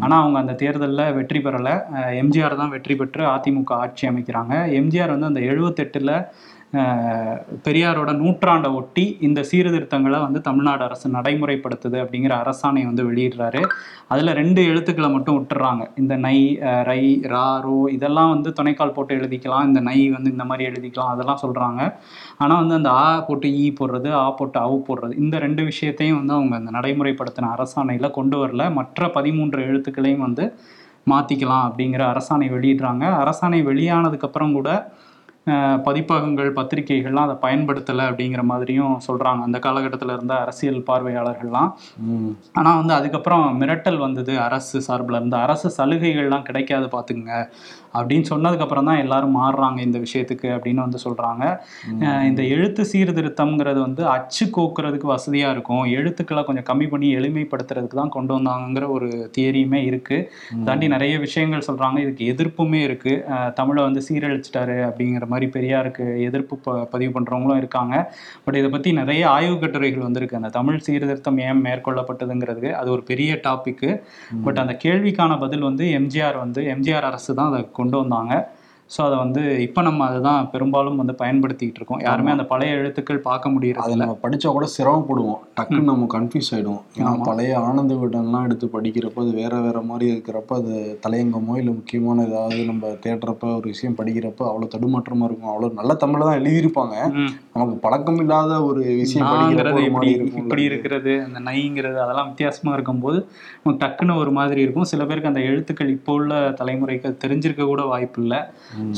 ஆனா 0.00 0.14
அவங்க 0.22 0.38
அந்த 0.42 0.54
தேர்தல்ல 0.62 1.02
வெற்றி 1.18 1.40
பெறல. 1.40 1.70
எம்ஜிஆர் 2.22 2.60
தான் 2.62 2.72
வெற்றி 2.76 2.94
பெற்று 2.94 3.24
அதிமுக 3.34 3.72
ஆட்சி 3.84 4.06
அமைக்கிறாங்க. 4.08 4.54
எம்ஜிஆர் 4.80 5.14
வந்து 5.16 5.30
அந்த 5.32 5.42
எழுபத்தெட்டுல 5.50 6.12
பெரியாரோட 7.64 8.10
நூற்றாண்டை 8.20 8.68
ஒட்டி 8.78 9.04
இந்த 9.26 9.40
சீர்திருத்தங்களை 9.48 10.18
வந்து 10.24 10.40
தமிழ்நாடு 10.46 10.82
அரசு 10.86 11.06
நடைமுறைப்படுத்துது 11.16 11.98
அப்படிங்கிற 12.02 12.32
அரசாணை 12.42 12.82
வந்து 12.88 13.02
வெளியிடுறாரு. 13.08 13.60
அதில் 14.12 14.32
ரெண்டு 14.40 14.60
எழுத்துக்களை 14.70 15.08
மட்டும் 15.14 15.36
விட்டுறாங்க. 15.38 15.82
இந்த 16.02 16.16
நை 16.26 16.38
ரை 16.88 17.02
ரா 17.34 17.44
ரோ 17.66 17.76
இதெல்லாம் 17.96 18.32
வந்து 18.34 18.52
துணைக்கால் 18.58 18.94
போட்டு 18.96 19.18
எழுதிக்கலாம். 19.18 19.66
இந்த 19.70 19.82
நை 19.90 19.98
வந்து 20.16 20.32
இந்த 20.34 20.46
மாதிரி 20.50 20.68
எழுதிக்கலாம். 20.70 21.12
அதெல்லாம் 21.14 21.42
சொல்கிறாங்க 21.44 21.80
ஆனால் 22.42 22.60
வந்து 22.62 22.78
அந்த 22.80 22.92
ஆ 23.02 23.06
போட்டு 23.28 23.50
ஈ 23.62 23.66
போடுறது 23.80 24.10
ஆ 24.22 24.26
போட்டு 24.40 24.58
அவு 24.66 24.78
போடுறது 24.88 25.14
இந்த 25.24 25.38
ரெண்டு 25.46 25.64
விஷயத்தையும் 25.70 26.18
வந்து 26.20 26.36
அவங்க 26.38 26.56
அந்த 26.62 26.72
நடைமுறைப்படுத்தின 26.78 27.52
அரசாணையில் 27.58 28.16
கொண்டு 28.18 28.38
வரல. 28.42 28.72
மற்ற 28.80 29.10
பதிமூன்று 29.18 29.68
எழுத்துக்களையும் 29.70 30.26
வந்து 30.28 30.46
மாற்றிக்கலாம் 31.10 31.64
அப்படிங்கிற 31.68 32.02
அரசாணை 32.14 32.48
வெளியிடுறாங்க. 32.56 33.04
அரசாணை 33.22 33.62
வெளியானதுக்கப்புறம் 33.70 34.58
கூட 34.58 34.70
பதிப்பகங்கள் 35.82 36.52
பத்திரிகைகள்லாம் 36.52 37.28
அதை 37.28 37.34
பயன்படுத்தலை 37.34 38.04
அப்படிங்கிற 38.04 38.42
மாதிரியும் 38.42 39.00
சொல்றாங்க. 39.08 39.42
அந்த 39.42 39.58
காலகட்டத்தில் 39.58 40.08
இருந்த 40.08 40.34
அரசியல் 40.34 40.84
பார்வையாளர்கள்லாம். 40.86 41.72
ம். 41.96 42.28
ஆனா 42.52 42.76
வந்து 42.76 42.94
அதுக்கப்புறம் 42.94 43.60
மிரட்டல் 43.60 43.98
வந்தது 43.98 44.40
அரசு 44.40 44.80
சார்பில். 44.80 45.16
இருந்து 45.16 45.36
அரசு 45.36 45.84
சலுகைகள்லாம் 45.84 46.42
கிடைக்காது 46.42 46.86
பார்த்துக்குங்க. 46.86 47.48
அப்படின்னு 47.94 48.24
சொன்னதுக்கு 48.30 48.58
அப்புறம் 48.58 48.84
தான் 48.84 48.96
எல்லாரும் 48.96 49.36
மாறுறாங்க 49.36 49.78
இந்த 49.80 49.98
விஷயத்துக்கு 49.98 50.42
அப்படின்னு 50.42 50.74
வந்து 50.74 50.98
சொல்றாங்க. 51.04 51.58
அஹ் 52.00 52.22
இந்த 52.22 52.42
எழுத்து 52.42 52.86
சீர்திருத்தம்ங்கிறது 52.92 53.80
வந்து 53.80 54.06
அச்சு 54.06 54.46
கோக்குறதுக்கு 54.46 55.14
வசதியா 55.14 55.50
இருக்கும். 55.50 55.84
எழுத்துக்களை 55.84 56.44
கொஞ்சம் 56.44 56.64
கம்மி 56.64 56.88
பண்ணி 56.88 57.14
எளிமைப்படுத்துறதுக்கு 57.16 57.86
தான் 57.86 58.08
கொண்டு 58.08 58.38
வந்தாங்கிற 58.38 58.88
ஒரு 58.88 59.30
தியரியுமே 59.38 59.84
இருக்கு. 59.84 60.32
தாண்டி 60.64 60.88
நிறைய 60.88 61.18
விஷயங்கள் 61.18 61.62
சொல்றாங்க. 61.70 61.98
இதுக்கு 61.98 62.34
எதிர்ப்புமே 62.34 62.82
இருக்கு. 62.82 63.24
அஹ் 63.28 63.52
தமிழை 63.52 63.82
வந்து 63.84 64.02
சீரழிச்சிட்டாரு 64.08 64.92
அப்படிங்கிற 64.92 65.30
மாதிரி 65.32 65.50
பெரியாருக்கு 65.50 66.06
எதிர்ப்பு 66.22 66.56
ப- 66.56 66.84
பதிவு 66.84 67.20
பண்றவங்களும் 67.20 67.56
இருக்காங்க. 67.56 68.14
பட் 68.44 68.54
இதை 68.54 68.70
பத்தி 68.70 68.92
நிறைய 68.92 69.28
ஆய்வு 69.28 69.58
கட்டுரைகள் 69.58 70.02
வந்திருக்கு. 70.02 70.36
அந்த 70.36 70.48
தமிழ் 70.48 70.78
சீர்திருத்தம் 70.78 71.38
ஏன் 71.38 71.62
மேற்கொள்ளப்பட்டதுங்கிறது 71.62 72.70
அது 72.72 72.90
ஒரு 72.90 73.02
பெரிய 73.02 73.40
டாபிக் 73.42 74.02
பட் 74.44 74.58
அந்த 74.58 74.78
கேள்விக்கான 74.84 75.38
பதில் 75.38 75.60
வந்து 75.60 75.84
எம்ஜிஆர் 75.84 76.38
வந்து 76.38 76.62
எம்ஜிஆர் 76.62 77.10
அரசு 77.10 77.34
தான் 77.34 77.50
அதை 77.52 77.68
கொண்டு 77.72 77.98
வந்தாங்க. 77.98 78.34
ஸோ 78.94 79.00
அதை 79.06 79.16
வந்து 79.22 79.42
இப்போ 79.66 79.80
நம்ம 79.86 80.06
அதுதான் 80.08 80.48
பெரும்பாலும் 80.52 80.98
வந்து 81.00 81.14
பயன்படுத்திக்கிட்டு 81.20 81.80
இருக்கோம். 81.80 82.00
யாருமே 82.06 82.30
அந்த 82.34 82.44
பழைய 82.50 82.72
எழுத்துக்கள் 82.80 83.20
பார்க்க 83.28 83.52
முடியறது 83.54 83.84
அதை 83.84 83.94
நம்ம 84.00 84.16
படிச்சா 84.24 84.48
கூட 84.56 84.66
சிரமப்படுவோம் 84.74 85.38
டக்குன்னு 85.58 85.90
நம்ம 85.90 86.08
கன்ஃபியூஸ் 86.14 86.50
ஆயிடும் 86.54 86.80
ஏன்னா. 86.98 87.12
பழைய 87.28 87.52
ஆனந்த 87.68 87.94
விடன்லாம் 88.00 88.46
எடுத்து 88.48 88.66
படிக்கிறப்ப 88.74 89.22
அது 89.24 89.32
வேற 89.40 89.60
வேற 89.66 89.80
மாதிரி 89.90 90.06
இருக்கிறப்ப 90.12 90.58
அது 90.62 90.74
தலையங்கமோ 91.04 91.54
இல்லை 91.60 91.72
முக்கியமான 91.78 92.26
ஏதாவது 92.28 92.58
நம்ம 92.70 92.90
தேடுறப்ப 93.06 93.54
ஒரு 93.60 93.66
விஷயம் 93.72 93.96
படிக்கிறப்ப 94.00 94.44
அவ்வளோ 94.50 94.68
தடுமாற்றமா 94.74 95.26
இருக்கும். 95.30 95.52
அவ்வளோ 95.54 95.70
நல்ல 95.80 95.96
தமிழ்ல 96.04 96.28
தான் 96.30 96.40
எழுதியிருப்பாங்க. 96.42 96.96
நமக்கு 97.54 97.76
பழக்கம் 97.86 98.20
இல்லாத 98.24 98.52
ஒரு 98.68 98.82
விஷயம் 99.02 99.26
இருக்கும் 100.12 100.38
இப்படி 100.42 100.62
இருக்கிறது 100.70 101.14
அந்த 101.26 101.38
நைங்கிறது 101.48 101.98
அதெல்லாம் 102.04 102.30
வித்தியாசமா 102.32 102.74
இருக்கும்போது 102.78 103.18
நமக்கு 103.62 103.82
டக்குன்னு 103.86 104.20
ஒரு 104.24 104.32
மாதிரி 104.40 104.60
இருக்கும். 104.66 104.90
சில 104.92 105.02
பேருக்கு 105.08 105.32
அந்த 105.32 105.42
எழுத்துக்கள் 105.50 105.94
இப்போ 105.96 106.12
உள்ள 106.20 106.34
தலைமுறைக்கு 106.60 107.16
தெரிஞ்சிருக்க 107.24 107.64
கூட 107.72 107.82
வாய்ப்பு 107.94 108.20
இல்லை. 108.24 108.40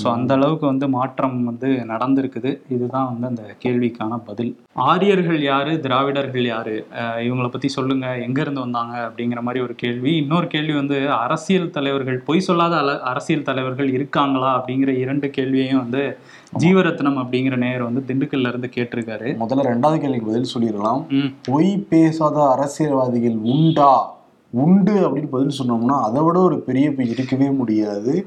ஸோ 0.03 0.07
அந்த 0.13 0.35
அளவுக்கு 0.35 0.67
வந்து 0.67 0.89
மாற்றம் 0.89 1.45
வந்து 1.45 1.69
நடந்திருக்குது. 1.93 2.59
இதுதான் 2.69 3.09
வந்து 3.11 3.27
அந்த 3.27 3.43
கேள்விக்கான 3.65 4.17
பதில். 4.17 4.57
ஆரியர்கள் 4.75 5.43
யாரு? 5.43 5.81
திராவிடர்கள் 5.81 6.47
யாரு? 6.47 6.87
இவங்கள 7.27 7.49
பத்தி 7.49 7.69
சொல்லுங்க. 7.69 8.07
எங்க 8.17 8.41
இருந்து 8.41 8.61
வந்தாங்க? 8.61 8.95
அப்படிங்கிற 9.09 9.43
மாதிரி 9.43 9.65
ஒரு 9.65 9.75
கேள்வி. 9.75 10.17
இன்னொரு 10.17 10.47
கேள்வி 10.47 10.73
வந்து 10.73 11.11
அரசியல் 11.11 11.71
தலைவர்கள் 11.71 12.19
பொய் 12.19 12.41
சொல்லாத 12.41 13.01
அரசியல் 13.03 13.43
தலைவர்கள் 13.43 13.91
இருக்காங்களா? 13.91 14.51
அப்படிங்கிற 14.59 14.93
இரண்டு 14.97 15.31
கேள்வியையும் 15.31 15.83
வந்து 15.83 16.19
ஜீவரத்னம் 16.59 17.21
அப்படிங்கிற 17.21 17.57
நேயர் 17.57 17.83
வந்து 17.83 18.03
திண்டுக்கல்ல 18.09 18.49
இருந்து 18.49 18.71
கேட்டிருக்காரு. 18.77 19.29
முதல்ல 19.45 19.71
ரெண்டாவது 19.73 19.99
கேள்விக்கு 20.01 20.31
பதில் 20.33 20.53
சொல்லிடலாம். 20.55 21.03
பொய் 21.45 21.87
பேசாத 21.89 22.51
அரசியல்வாதிகள் 22.51 23.39
உண்டா? 23.55 24.13
உண்டு 24.53 24.93
அப்படின்னு 25.07 25.31
பதில் 25.31 25.57
சொன்னோம்னா 25.59 25.97
அதை 26.01 26.23
விட 26.23 26.39
ஒரு 26.39 26.61
பெரிய 26.61 26.93
பொய் 26.95 27.09
இருக்கவே 27.09 27.51
முடியாது. 27.51 28.27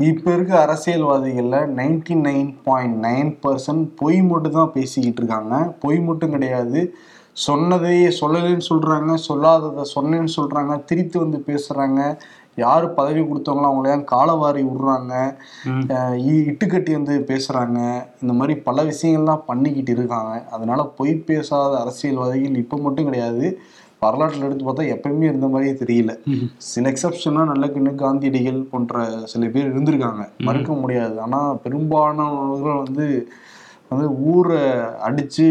இப்ப 0.00 0.26
இருக்க 0.34 0.52
அரசியல்வாதிகள்ல 0.64 1.56
ninety 1.78 2.14
nine 2.26 2.48
point 2.64 2.96
nine 3.04 3.30
percent 3.42 3.84
பொய் 4.00 4.18
மட்டும் 4.30 4.56
தான் 4.58 4.72
பேசிக்கிட்டு 4.76 5.20
இருக்காங்க. 5.22 5.54
பொய் 5.82 5.98
மட்டும் 6.00 6.34
கிடையாது. 6.34 6.80
சொன்னதையே 7.46 8.08
சொல்லலைன்னு 8.20 8.64
சொல்றாங்க. 8.70 9.12
சொல்லாததை 9.28 9.84
சொன்னேன்னு 9.96 10.32
சொல்றாங்க. 10.38 10.72
திருப்பி 10.88 11.18
வந்து 11.18 11.38
பேசுறாங்க. 11.50 12.00
யார் 12.62 12.86
பதவி 12.96 13.20
கொடுத்தவங்களோ 13.20 13.68
அவங்களையும் 13.70 14.08
காலவாரி 14.14 14.62
விடுறாங்க? 14.70 15.12
இட்டுக்கட்டி 16.32 16.92
வந்து 16.98 17.14
பேசுறாங்க. 17.30 17.78
இந்த 18.22 18.32
மாதிரி 18.38 18.54
பல 18.66 18.82
விஷயங்கள்லாம் 18.90 19.46
பண்ணிக்கிட்டு 19.50 19.94
இருக்காங்க. 19.98 20.34
அதனால 20.56 20.82
பொய் 20.98 21.14
பேசாத 21.30 21.72
அரசியல்வாதிகள் 21.84 22.60
இப்போ 22.64 22.78
மட்டும் 22.86 23.08
கிடையாது. 23.10 23.46
வரலாற்றில் 24.02 24.42
எடுத்து 24.42 24.64
பார்த்தா 24.64 24.88
எப்பயுமே 24.92 25.22
இருந்த 25.22 25.48
மாதிரியே 25.48 25.74
தெரியல. 25.82 26.12
சில 26.66 26.90
எக்ஸப்ஷனா 26.90 27.44
நல்ல 27.44 27.66
கிண்ணு 27.66 27.94
காந்தியடிகள் 27.94 28.68
போன்ற 28.70 28.96
சில 29.24 29.48
பேர் 29.48 29.70
இருந்திருக்காங்க. 29.72 30.24
மறுக்க 30.40 30.72
முடியாது. 30.72 31.20
ஆனா 31.20 31.40
பெரும்பாலானவர்கள் 31.64 32.82
வந்து 32.82 33.06
வந்து 33.90 34.06
ஊரை 34.26 34.60
அடிச்சு 35.02 35.46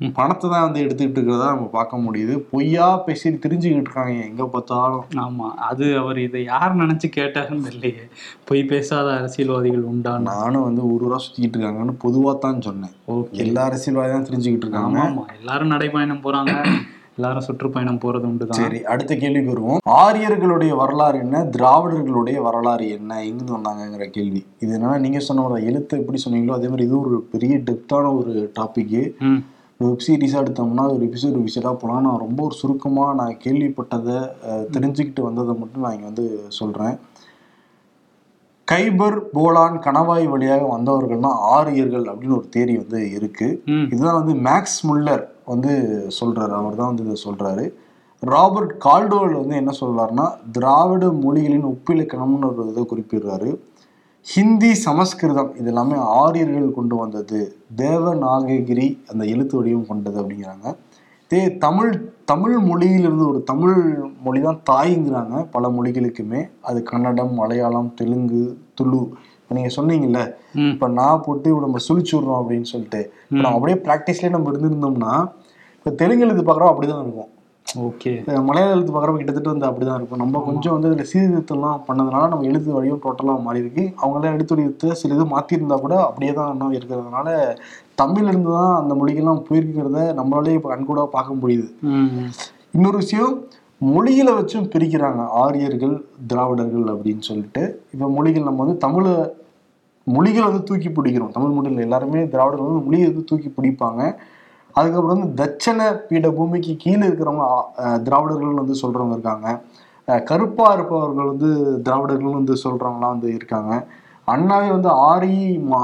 ம். 0.00 0.10
பணத்தை 0.12 0.50
தான் 0.50 0.64
வந்து 0.64 0.80
எடுத்துக்கிட்டு 0.80 1.18
இருக்கிறதா 1.18 1.46
நம்ம 1.50 1.68
பார்க்க 1.68 1.96
முடியுது. 1.96 2.34
பொய்யா 2.50 2.96
பேசி 2.98 3.28
தெரிஞ்சுக்கிட்டு 3.44 3.84
இருக்காங்க. 3.84 4.16
எங்க 4.24 4.44
பார்த்தாலும். 4.46 5.04
ஆமா. 5.18 5.46
அது 5.68 5.98
அவர் 5.98 6.18
இதை 6.18 6.44
யார் 6.44 6.74
நினைச்சு 6.74 7.08
கேட்டாருன்னு 7.14 7.66
தெரியலையே. 7.68 8.04
பொய் 8.44 8.62
பேசாத 8.64 9.10
அரசியல்வாதிகள் 9.12 9.88
உண்டான்னு 9.92 10.28
நானும் 10.32 10.62
வந்து 10.62 10.82
ஒரு 10.88 11.04
ஊரா 11.06 11.16
சுத்திக்கிட்டு 11.16 11.58
இருக்காங்கன்னு 11.58 11.96
பொதுவா 12.04 12.38
தான் 12.38 12.60
சொன்னேன். 12.60 12.94
ஓகே. 13.08 13.36
எல்லா 13.36 13.64
அரசியல்வாதியும் 13.70 14.18
தான் 14.18 14.28
தெரிஞ்சுக்கிட்டு 14.30 14.68
இருக்காங்க. 14.68 15.00
ஆமா 15.00 15.24
எல்லாரும் 15.38 15.72
நடைபயணம் 15.74 16.24
போறாங்க. 16.24 16.54
எல்லாரும் 17.18 17.44
சுற்றுப்பயணம் 17.44 18.00
போறது 18.00 18.26
உண்டுதான். 18.26 18.58
சரி 18.58 18.78
அடுத்த 18.84 19.12
கேள்விக்கு 19.14 19.52
வருவோம். 19.52 19.78
ஆரியர்களுடைய 19.98 20.72
வரலாறு 20.76 21.18
என்ன? 21.18 21.36
திராவிடர்களுடைய 21.54 22.38
வரலாறு 22.42 22.86
என்ன? 22.90 23.20
எங்கிருந்து 23.22 23.56
வந்தாங்கங்கிற 23.56 24.06
கேள்வி. 24.10 24.40
இது 24.60 24.70
என்னன்னா 24.76 24.98
நீங்க 24.98 25.20
சொன்ன 25.20 25.60
எழுத்து 25.66 25.98
எப்படி 25.98 26.20
சொன்னீங்களோ 26.24 26.56
அதே 26.56 26.68
மாதிரி 26.68 26.84
இது 26.84 27.00
ஒரு 27.00 27.18
பெரிய 27.30 27.56
டெப்தான 27.68 28.10
ஒரு 28.16 28.34
டாபிக் 28.58 28.96
வெப் 29.80 30.04
சீரிஸாக 30.04 30.42
எடுத்தோம்னா 30.42 30.84
ஒரு 30.88 31.02
எபிசோடு 31.06 31.40
எபிசோடாக 31.40 31.74
போகலாம் 31.74 32.04
நான் 32.04 32.18
ரொம்ப 32.18 32.40
ஒரு 32.42 32.54
சுருக்கமாக 32.54 33.14
நான் 33.14 33.40
கேள்விப்பட்டதை 33.44 34.14
தெரிஞ்சுக்கிட்டு 34.70 35.20
வந்ததை 35.20 35.54
மட்டும் 35.54 35.84
நான் 35.84 35.92
இங்கே 35.92 36.04
வந்து 36.04 36.24
சொல்கிறேன் 36.50 36.94
கைபர் 38.68 39.18
போலான் 39.32 39.76
கணவாய் 39.78 40.26
வழியாக 40.26 40.64
வந்தவர்கள் 40.66 41.20
தான் 41.20 41.40
ஆரியர்கள் 41.50 42.06
அப்படின்னு 42.06 42.38
ஒரு 42.38 42.48
தேரி 42.56 42.74
வந்து 42.76 43.00
இருக்கு. 43.10 43.48
ம். 43.66 43.86
இதுதான் 43.92 44.18
வந்து 44.20 44.34
மேக்ஸ் 44.46 44.80
முல்லர் 44.88 45.24
வந்து 45.46 45.72
சொல்கிறாரு 46.20 46.54
அவர் 46.60 46.78
தான் 46.80 46.90
வந்து 46.90 47.06
இதை 47.06 47.16
சொல்கிறாரு 47.26 47.64
ராபர்ட் 48.22 48.72
கால்டோல் 48.84 49.34
வந்து 49.40 49.56
என்ன 49.56 49.72
சொல்கிறாருன்னா 49.80 50.26
திராவிட 50.52 51.06
மொழிகளின் 51.24 51.66
ஒப்பிலக்கணம்னு 51.72 52.48
ஒரு 52.50 52.68
இதை 52.70 52.84
குறிப்பிடுறாரு. 52.90 53.50
ஹிந்தி 54.26 54.70
சமஸ்கிருதம் 54.86 55.50
இது 55.56 55.68
எல்லாமே 55.72 55.96
ஆரியர்கள் 56.20 56.76
கொண்டு 56.78 56.94
வந்தது. 56.96 57.40
தேவநாககிரி 57.76 58.86
அந்த 59.10 59.22
எழுத்து 59.24 59.56
வடிவம் 59.56 59.88
கொண்டது 59.90 60.16
அப்படிங்கிறாங்க. 60.22 60.66
இதே 61.30 61.42
தமிழ் 61.58 61.92
தமிழ் 62.24 62.56
மொழியிலிருந்து 62.68 63.24
ஒரு 63.28 63.40
தமிழ் 63.42 63.78
மொழி 64.24 64.40
தான் 64.40 64.60
தாய்ங்கிறாங்க 64.70 65.36
பல 65.54 65.68
மொழிகளுக்குமே. 65.68 66.40
அது 66.68 66.80
கன்னடம் 66.82 67.32
மலையாளம் 67.34 67.90
தெலுங்கு 67.94 68.42
துளு 68.74 69.02
நீங்கள் 69.50 69.74
சொன்னீங்கல்ல 69.76 70.20
இப்போ 70.70 70.86
நான் 70.96 71.22
போட்டு 71.24 71.54
நம்ம 71.64 71.80
சுழிச்சுடுறோம் 71.86 72.40
அப்படின்னு 72.40 72.68
சொல்லிட்டு 72.70 73.00
நம்ம 73.36 73.54
அப்படியே 73.54 73.78
ப்ராக்டிஸ்லேயே 73.84 74.34
நம்ம 74.34 74.52
இருந்திருந்தோம்னா 74.52 75.14
இப்போ 75.76 75.90
தெலுங்கு 75.98 76.24
எழுத்து 76.26 76.44
பார்க்குறோம் 76.44 76.72
அப்படிதான் 76.72 77.02
இருக்கும் 77.04 77.30
ஓகே. 77.84 78.10
மலையாள 78.48 78.74
எழுத்து 78.74 78.92
பார்க்குறப்ப 78.92 79.20
கிட்டத்தட்ட 79.20 79.52
வந்து 79.52 79.66
அப்படிதான் 79.68 79.98
இருக்கும் 79.98 80.20
நம்ம 80.22 80.40
கொஞ்சம் 80.46 80.74
வந்து 80.74 80.88
அதில் 80.90 81.08
சீர்திருத்தம்லாம் 81.10 81.80
பண்ணதுனால 81.86 82.28
நம்ம 82.32 82.46
எழுத்து 82.50 82.76
வடிவம் 82.76 83.02
டோட்டலாக 83.04 83.44
மாறி 83.46 83.62
இருக்கு. 83.62 83.84
அவங்களாம் 84.00 84.36
எழுத்து 84.36 84.54
வடிவத்தை 84.54 84.90
சில 85.00 85.14
இது 85.16 85.26
மாற்றிருந்தா 85.32 85.76
கூட 85.80 85.94
அப்படியே 86.06 86.32
தான் 86.32 86.52
இன்னும் 86.52 86.76
இருக்கிறதுனால 86.78 87.28
தமிழ்ல 87.98 88.32
இருந்து 88.32 88.52
தான் 88.52 88.74
அந்த 88.80 88.94
மொழிகள்லாம் 89.00 89.44
போயிருக்கிறத 89.48 90.00
நம்மளாலே 90.18 90.56
இப்போ 90.58 90.70
கண்கூடாக 90.74 91.08
பார்க்க 91.16 91.40
முடியுது. 91.42 91.66
இன்னொரு 92.74 92.98
விஷயம் 93.04 93.34
மொழியில 93.92 94.28
வச்சும் 94.36 94.68
பிரிக்கிறாங்க 94.74 95.22
ஆரியர்கள் 95.44 95.96
திராவிடர்கள் 96.30 96.86
அப்படின்னு 96.92 97.24
சொல்லிட்டு. 97.30 97.62
இப்போ 97.94 98.06
மொழிகள் 98.16 98.48
நம்ம 98.48 98.62
வந்து 98.64 98.78
தமிழை 98.84 99.12
மொழிகள் 100.14 100.48
வந்து 100.48 100.62
தூக்கி 100.68 100.90
பிடிக்கிறோம். 100.96 101.32
தமிழ் 101.36 101.54
மொழியில் 101.56 101.84
எல்லாருமே 101.86 102.20
திராவிடர்கள் 102.34 102.70
வந்து 102.70 102.86
மொழியை 102.86 103.06
வந்து 103.10 103.24
தூக்கி 103.30 103.48
பிடிப்பாங்க. 103.56 104.02
அதுக்கப்புறம் 104.78 105.14
வந்து 105.14 105.30
தட்சண 105.40 105.80
பீட 106.08 106.28
பூமிக்கு 106.38 106.72
கீழே 106.84 107.04
இருக்கிறவங்க 107.08 107.46
திராவிடர்கள் 108.06 108.60
வந்து 108.62 108.74
சொல்றவங்க 108.82 109.16
இருக்காங்க. 109.16 109.48
கருப்பாக 110.08 110.26
கருப்பா 110.30 110.66
இருப்பவர்கள் 110.76 111.30
வந்து 111.32 111.48
திராவிடர்கள் 111.86 112.38
வந்து 112.40 112.54
சொல்றவங்களாம் 112.64 113.14
வந்து 113.14 113.30
இருக்காங்க. 113.38 113.72
அண்ணாவே 114.28 114.68
வந்து 114.74 114.90
ஆரி 115.08 115.34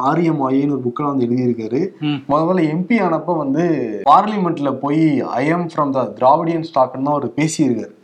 ஆரிய 0.09 0.31
மாயின்னு 0.33 0.75
ஒரு 0.77 0.85
புக்கில் 0.87 1.11
வந்து 1.11 1.27
எழுதியிருக்காரு. 1.27 1.81
முதல்ல 2.31 2.65
எம்பி 2.75 2.97
ஆனப்ப 3.07 3.37
வந்து 3.37 3.65
பார்லிமெண்ட்ல 4.11 4.71
போய் 4.79 5.03
I 5.41 5.43
am 5.49 5.67
from 5.73 5.93
the 5.97 6.03
Dravidian 6.19 6.67
ஸ்டாக்னு 6.71 7.07
தான் 7.07 7.17
அவர் 7.17 7.37
பேசியிருக்காரு. 7.39 7.95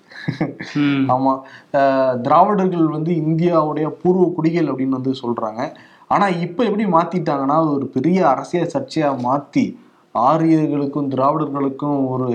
ஆமா 1.15 1.33
திராவிடர்கள் 2.27 2.87
வந்து 2.97 3.13
இந்தியாவுடைய 3.23 3.89
பூர்வ 4.03 4.25
குடிகள் 4.37 4.71
அப்படின்னு 4.71 4.99
வந்து 4.99 5.15
சொல்றாங்க 5.23 5.63
ஆனா 6.07 6.27
இப்ப 6.47 6.59
எப்படி 6.65 6.85
மாத்திட்டாங்கன்னா 6.97 7.59
ஒரு 7.75 7.87
பெரிய 7.97 8.19
அரசியல் 8.33 8.73
சர்ச்சையா 8.75 9.09
மாத்தி 9.25 9.65
ஆரியர்களுக்கும் 10.15 11.11
திராவிடர்களுக்கும் 11.15 11.99
ஒரு 12.15 12.29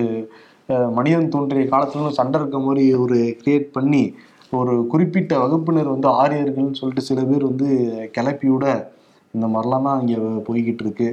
மனிதன் 0.97 1.31
தோன்றிய 1.33 1.65
காலத்துல 1.71 2.11
சண்டை 2.17 2.37
இருக்க 2.39 2.59
மாதிரி 2.59 2.83
ஒரு 2.95 3.17
கிரியேட் 3.39 3.65
பண்ணி 3.77 4.03
ஒரு 4.53 4.87
குறிப்பிட்ட 4.87 5.39
வகுப்பினர் 5.39 5.87
வந்து 5.87 6.07
ஆரியர்கள்னு 6.07 6.79
சொல்லிட்டு 6.79 7.01
சில 7.01 7.21
பேர் 7.23 7.43
வந்து 7.43 7.67
கிளப்பி 8.11 8.47
விட 8.47 8.65
இந்த 9.33 9.47
மாதிரிலாம் 9.47 9.81
தான் 9.81 10.01
இங்க 10.07 10.17
போய்கிட்டு 10.47 10.83
இருக்கு. 10.83 11.07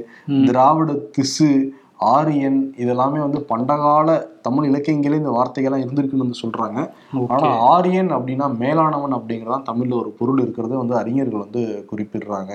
திராவிட 0.45 0.93
திசு 1.11 1.49
ஆரியன் 1.95 2.73
இதெல்லாமே 2.77 3.19
வந்து 3.19 3.39
பண்டகால 3.41 4.09
தமிழ் 4.41 4.67
இலக்கியங்களே 4.69 5.19
இந்த 5.21 5.31
வார்த்தைகள்லாம் 5.31 5.83
இருந்திருக்குன்னு 5.83 6.25
வந்து 6.25 6.41
சொல்றாங்க. 6.41 6.79
ஆனா 7.27 7.47
ஆரியன் 7.47 8.11
அப்படின்னா 8.11 8.47
மேலானவன் 8.57 9.13
அப்படிங்கறதான் 9.13 9.67
தமிழ்ல 9.71 9.93
ஒரு 9.93 10.09
பொருள் 10.19 10.41
இருக்கிறத 10.43 10.77
வந்து 10.77 10.95
அறிஞர்கள் 10.95 11.39
வந்து 11.39 11.85
குறிப்பிடுறாங்க. 11.91 12.53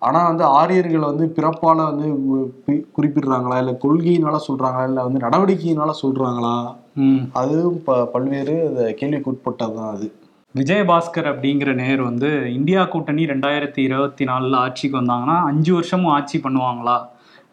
ஆனா 0.00 0.26
வந்து 0.26 0.44
ஆரியர்கள் 0.44 1.00
வந்து 1.00 1.32
பிறப்பால 1.36 1.84
வந்து 1.84 2.08
குறிப்பிடுறாங்களா? 2.66 3.58
இல்ல 3.58 3.78
கொள்கையினால 3.82 4.38
சொல்றாங்களா? 4.48 4.84
இல்ல 4.84 5.02
வந்து 5.02 5.18
நடவடிக்கையினால 5.18 5.90
சொல்றாங்களா? 6.02 6.76
ம். 6.94 7.16
அதுவும் 7.32 7.82
ப- 7.84 8.04
பல்வேறு 8.04 8.66
அந்த 8.68 8.92
கேள்விக்கு 8.92 9.30
உட்பட்டதுதான் 9.30 9.90
அது. 9.90 10.12
விஜயபாஸ்கர் 10.56 11.30
அப்படிங்கிற 11.30 11.74
நேர் 11.74 12.02
வந்து 12.02 12.54
இந்தியா 12.54 12.84
கூட்டணி 12.84 13.24
ரெண்டாயிரத்தி 13.24 13.78
இருபத்தி 13.78 14.24
நாலுல 14.24 14.54
ஆட்சிக்கு 14.54 15.00
வந்தாங்கன்னா 15.00 15.44
அஞ்சு 15.44 15.74
வருஷமும் 15.74 16.12
ஆட்சி 16.12 16.38
பண்ணுவாங்களா? 16.38 17.06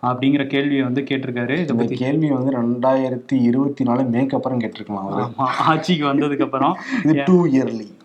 அப்படிங்கிற 0.04 0.48
கேள்வியை 0.48 0.84
வந்து 0.84 1.02
கேட்டிருக்காரு. 1.02 1.44
இதை 1.44 1.58
இந்த 1.58 1.74
பத்தி 1.74 1.96
கேள்வி 1.96 2.32
வந்து 2.32 2.52
ரெண்டாயிரத்தி 2.52 3.42
இருபத்தி 3.42 3.84
நாலு 3.84 4.02
மேக்கு 4.02 4.36
அப்புறம் 4.36 4.60
கேட்டிருக்கலாம் 4.60 5.32
ஆட்சிக்கு 5.38 6.06
வந்ததுக்கு 6.06 6.44
அப்புறம். 6.44 6.78
டூ 7.26 7.46
இயர்லி 7.46 7.96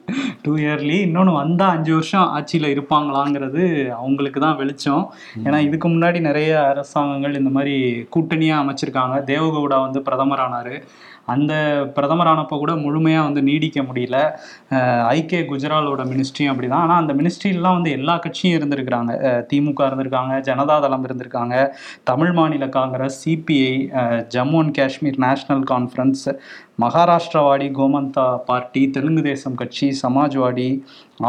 டூ 0.42 0.56
இயர்லி 0.56 1.00
இன்னொன்று 1.00 1.32
வந்தா 1.32 1.68
அஞ்சு 1.68 1.92
வருஷம் 1.92 2.28
ஆட்சியில 2.36 2.60
இருப்பாங்களாங்கிறது 2.60 3.88
அவங்களுக்கு 3.88 4.40
தான் 4.40 4.56
வெளிச்சம். 4.56 5.12
ஏன்னா 5.44 5.58
இதுக்கு 5.58 5.88
முன்னாடி 5.88 6.20
நிறைய 6.20 6.68
அரசாங்கங்கள் 6.68 7.38
இந்த 7.38 7.50
மாதிரி 7.50 8.06
கூட்டணியா 8.16 8.58
அமைச்சிருக்காங்க. 8.58 9.22
தேவகவுடா 9.26 9.80
வந்து 9.80 10.02
பிரதமர் 10.02 10.38
ஆனாரு 10.38 10.82
அந்த 11.26 11.54
பிரதமரானப்போ 11.94 12.58
கூட 12.58 12.72
முழுமையா 12.72 13.22
வந்து 13.22 13.42
நீடிக்க 13.42 13.82
முடியல. 13.82 14.30
அஹ் 14.70 15.04
ஐகே 15.14 15.44
குஜராலோட 15.44 16.04
மினிஸ்ட்ரியும் 16.04 16.52
அப்படிதான். 16.54 16.72
ஆனா 16.72 16.94
அந்த 16.94 17.14
மினிஸ்ட்ரிலாம் 17.14 17.72
வந்து 17.72 17.90
எல்லா 17.90 18.16
கட்சியும் 18.16 18.60
இருந்திருக்கிறாங்க. 18.60 19.42
திமுக 19.52 19.80
இருந்திருக்காங்க 19.80 20.40
ஜனதாதளம் 20.40 21.04
இருந்திருக்காங்க 21.06 21.68
Tamil 22.02 22.32
Maanila 22.32 22.68
Congress 22.68 23.28
CPI 23.28 23.88
Jammu 24.34 24.58
and 24.58 24.74
Kashmir 24.74 25.18
National 25.18 25.64
Conference 25.70 26.38
Maharashtrawadi 26.78 27.66
Gomantak 27.78 28.26
Party 28.46 28.82
Telugu 28.90 29.22
Desam 29.22 29.54
கட்சி 29.54 29.86
Samajwadi 30.02 30.68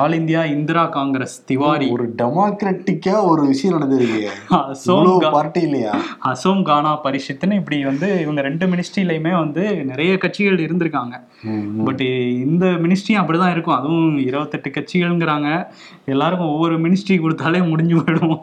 All 0.01 0.13
India 0.13 0.41
Indira 0.43 0.83
Congress 0.85 1.35
Tiwari. 1.45 1.87
ஒரு 1.95 2.05
டெமோக்ராட்டிக்கா 2.19 3.15
ஒரு 3.31 3.41
விஷயம் 3.49 3.75
நடந்திருக்கு. 3.75 4.21
அசோம் 4.59 5.25
பார்ட்டி 5.35 5.61
இல்லையா? 5.61 5.91
அசோம் 6.19 6.63
கானா 6.69 6.93
பரிஷத்துன்னு 7.03 7.59
இப்படி 7.61 7.77
வந்து 7.83 8.07
இவங்க 8.21 8.41
ரெண்டு 8.41 8.67
மினிஸ்ட்ரிலையுமே 8.67 9.33
வந்து 9.39 9.63
நிறைய 9.91 10.13
கட்சிகள் 10.23 10.63
இருந்திருக்காங்க. 10.65 11.15
பட் 11.87 12.01
இந்த 12.45 12.65
மினிஸ்ட்ரியும் 12.85 13.21
அப்படிதான் 13.23 13.53
இருக்கும். 13.55 13.77
அதுவும் 13.79 14.17
இருபத்தெட்டு 14.27 14.71
கட்சிகள்ங்கிறாங்க. 14.77 15.49
எல்லாருக்கும் 16.05 16.53
ஒவ்வொரு 16.55 16.77
மினிஸ்ட்ரி 16.85 17.17
கொடுத்தாலே 17.25 17.61
முடிஞ்சு 17.69 17.97
போயிடும். 17.99 18.39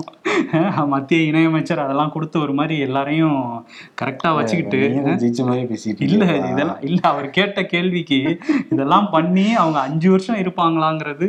மத்திய 0.95 1.33
இணையமைச்சர் 1.33 1.85
அதெல்லாம் 1.87 2.13
கொடுத்து 2.13 2.37
ஒரு 2.41 2.53
மாதிரி 2.61 2.77
எல்லாரையும் 2.87 3.41
கரெக்டா 4.03 4.31
வச்சுக்கிட்டு 4.39 4.81
இல்ல? 6.09 6.25
இதெல்லாம் 6.53 6.81
இல்ல 6.91 7.01
அவர் 7.13 7.29
கேட்ட 7.39 7.65
கேள்விக்கு 7.75 8.21
இதெல்லாம் 8.75 9.11
பண்ணி 9.17 9.49
அவங்க 9.55 9.81
அஞ்சு 9.89 10.11
வருஷம் 10.11 10.43
இருப்பாங்களாங்கிறது 10.45 11.29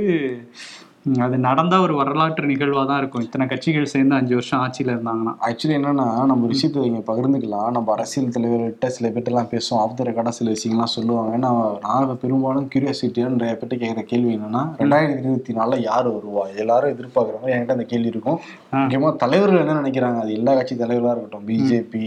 அது 1.26 1.36
நடந்தா 1.45 1.78
ஒரு 1.84 1.93
வரலாற்று 2.00 2.50
நிகழ்வா 2.50 2.82
தான் 2.89 3.00
இருக்கும். 3.02 3.24
இத்தனை 3.28 3.45
கட்சிகள் 3.52 3.89
சேர்ந்து 3.93 4.13
அஞ்சு 4.17 4.34
வருஷம் 4.38 4.60
ஆட்சியில 4.63 4.93
இருந்தாங்கன்னா. 4.95 5.34
ஆக்சுவலி 5.47 5.76
என்னன்னா 5.78 6.06
நம்ம 6.32 6.50
விஷயத்தை 6.52 6.84
இங்க 6.89 7.02
பகிர்ந்துக்கலாம். 7.08 7.71
நம்ம 7.78 7.91
அரசியல் 7.95 8.34
தலைவர்கிட்ட 8.36 8.89
சில 8.95 9.10
பேர்ட்ட 9.13 9.32
எல்லாம் 9.34 9.50
பேசுவோம். 9.54 9.80
ஆஃப் 9.84 10.04
ரெக்கார்டா 10.10 10.34
சில 10.39 10.54
விஷயங்கள்லாம் 10.56 10.93
சொல்லுவாங்க. 10.97 11.32
நான் 11.45 11.80
நான் 11.86 12.21
பெரும்பாலும் 12.26 12.67
கியூரியாசிட்டியா 12.74 13.32
நிறைய 13.38 13.56
பேர்ட்ட 13.62 13.82
கேட்குற 13.84 14.04
கேள்வி 14.12 14.32
என்னன்னா 14.38 14.62
ரெண்டாயிரத்தி 14.82 15.26
இருபத்தி 15.26 15.56
நாலுல 15.60 15.80
யார் 15.89 16.10
வருவா? 16.17 16.45
எல்லாரும் 16.63 16.93
எதிர்பார்க்குறாங்க 16.95 17.52
என்கிட்ட 17.56 17.78
அந்த 17.78 17.88
கேள்வி 17.93 18.13
இருக்கும். 18.13 18.39
முக்கியமா 18.82 19.12
தலைவர்கள் 19.26 19.63
என்ன 19.65 19.80
நினைக்கிறாங்க? 19.82 20.19
அது 20.26 20.38
எல்லா 20.39 20.56
கட்சி 20.60 20.78
தலைவர்களா 20.84 21.15
இருக்கட்டும். 21.15 21.47
BJP 21.52 22.06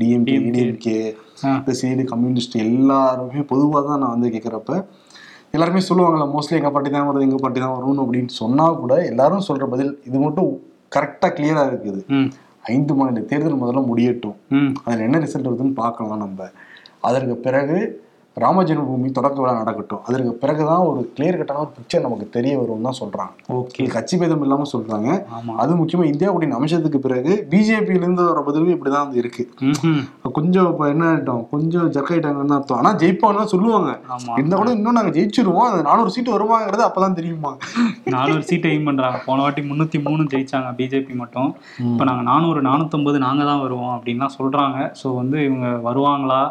DMK. 0.00 0.36
DMK 0.54 0.98
side 1.80 2.04
communist 2.12 2.56
எல்லாருமே 2.66 3.40
பொதுவாக 3.52 3.82
தான் 3.88 4.00
நான் 4.02 4.14
வந்து 4.16 4.30
கேட்குறப்ப 4.34 4.72
எல்லாருமே 5.56 5.80
சொல்லுவாங்கல்ல 5.88 6.26
மோஸ்ட்லி 6.34 6.58
எங்கள் 6.58 6.74
பாட்டி 6.76 6.90
தான் 6.94 7.08
வருது 7.08 7.26
எங்கள் 7.26 7.42
பாட்டி 7.42 7.58
தான் 7.64 7.74
வரும்னு 7.76 8.02
அப்படின்னு 8.04 8.32
சொன்னால் 8.40 8.78
கூட 8.82 8.94
எல்லாரும் 9.10 9.44
சொல்கிற 9.48 9.66
பதில் 9.74 9.92
இது 10.08 10.16
மட்டும் 10.24 10.48
கரெக்டாக 10.96 11.30
கிளியராக 11.36 11.70
இருக்குது. 11.72 12.00
ஐந்து 12.72 12.92
மாநில 12.98 13.22
தேர்தல் 13.30 13.60
முதல்ல 13.62 13.80
முடியட்டும். 13.90 14.36
அதில் 14.84 15.04
என்ன 15.06 15.20
ரிசல்ட் 15.24 15.48
வருதுன்னு 15.48 15.76
பார்க்கலாம் 15.82 16.24
நம்ம. 16.24 16.48
அதற்கு 17.08 17.36
பிறகு 17.46 17.78
ராம 18.42 18.62
ஜென்மபூமி 18.68 19.08
தொடக்க 19.16 19.36
விழா 19.40 19.52
நடக்கட்டும். 19.58 20.00
அதற்கு 20.06 20.30
பிறகுதான் 20.40 20.84
ஒரு 20.90 21.00
கிளியர் 21.16 21.36
கட்டான 21.40 21.60
ஒரு 21.64 21.72
பிக்சர் 21.76 22.04
நமக்கு 22.04 22.26
தெரிய 22.36 22.52
வரும்னு 22.60 22.86
தான் 22.88 22.98
சொல்றாங்க. 23.00 23.34
ஓகே. 23.58 23.84
கட்சி 23.94 24.14
பேதம் 24.20 24.42
இல்லாம 24.46 24.66
சொல்றாங்க. 24.72 25.08
ஆமா. 25.36 25.52
அது 25.62 25.72
முக்கியமா 25.80 26.04
இந்தியா 26.12 26.30
கூட்டணி 26.30 26.56
அமைச்சதுக்கு 26.58 27.00
பிறகு 27.04 27.32
பிஜேபியில 27.52 28.04
இருந்து 28.04 28.24
வர 28.30 28.42
பதிலும் 28.48 28.72
இப்படிதான் 28.74 29.04
வந்து 29.06 29.20
இருக்கு. 29.22 29.44
கொஞ்சம் 30.38 30.68
இப்ப 30.72 30.88
என்ன 30.94 31.04
ஆயிட்டோம்? 31.12 31.44
கொஞ்சம் 31.54 31.86
ஜக்காயிட்டாங்கன்னு 31.96 32.56
அர்த்தம். 32.58 32.80
ஆனா 32.82 32.92
ஜெயிப்பான்னு 33.02 33.52
சொல்லுவாங்க. 33.54 33.92
ஆமா. 34.16 34.34
இருந்தா 34.40 34.58
கூட 34.62 34.72
இன்னும் 34.78 34.98
நாங்க 35.00 35.14
ஜெயிச்சிருவோம். 35.18 35.68
அந்த 35.70 35.82
நானூறு 35.90 36.12
சீட்டு 36.16 36.36
வருவாங்கிறது 36.36 36.84
அப்பதான் 36.88 37.18
தெரியுமா? 37.20 37.52
நானூறு 38.16 38.44
சீட் 38.50 38.70
எய்ம் 38.72 38.88
பண்றாங்க. 38.90 39.20
போன 39.28 39.42
வாட்டி 39.46 39.64
முன்னூத்தி 39.70 40.00
மூணு 40.08 40.24
ஜெயிச்சாங்க 40.34 40.72
பிஜேபி 40.80 41.16
மட்டும். 41.22 41.50
இப்போ 41.92 42.06
நாங்க 42.10 42.24
நானூறு 42.32 42.62
நானூத்தொன்பது 42.70 43.20
நாங்க 43.26 43.44
தான் 43.52 43.64
வருவோம் 43.66 43.94
அப்படின்லாம் 43.96 44.36
சொல்றாங்க. 44.38 44.78
ஸோ 45.02 45.06
வந்து 45.22 45.38
இவங்க 45.48 45.68
வருவாங்களா? 45.88 46.42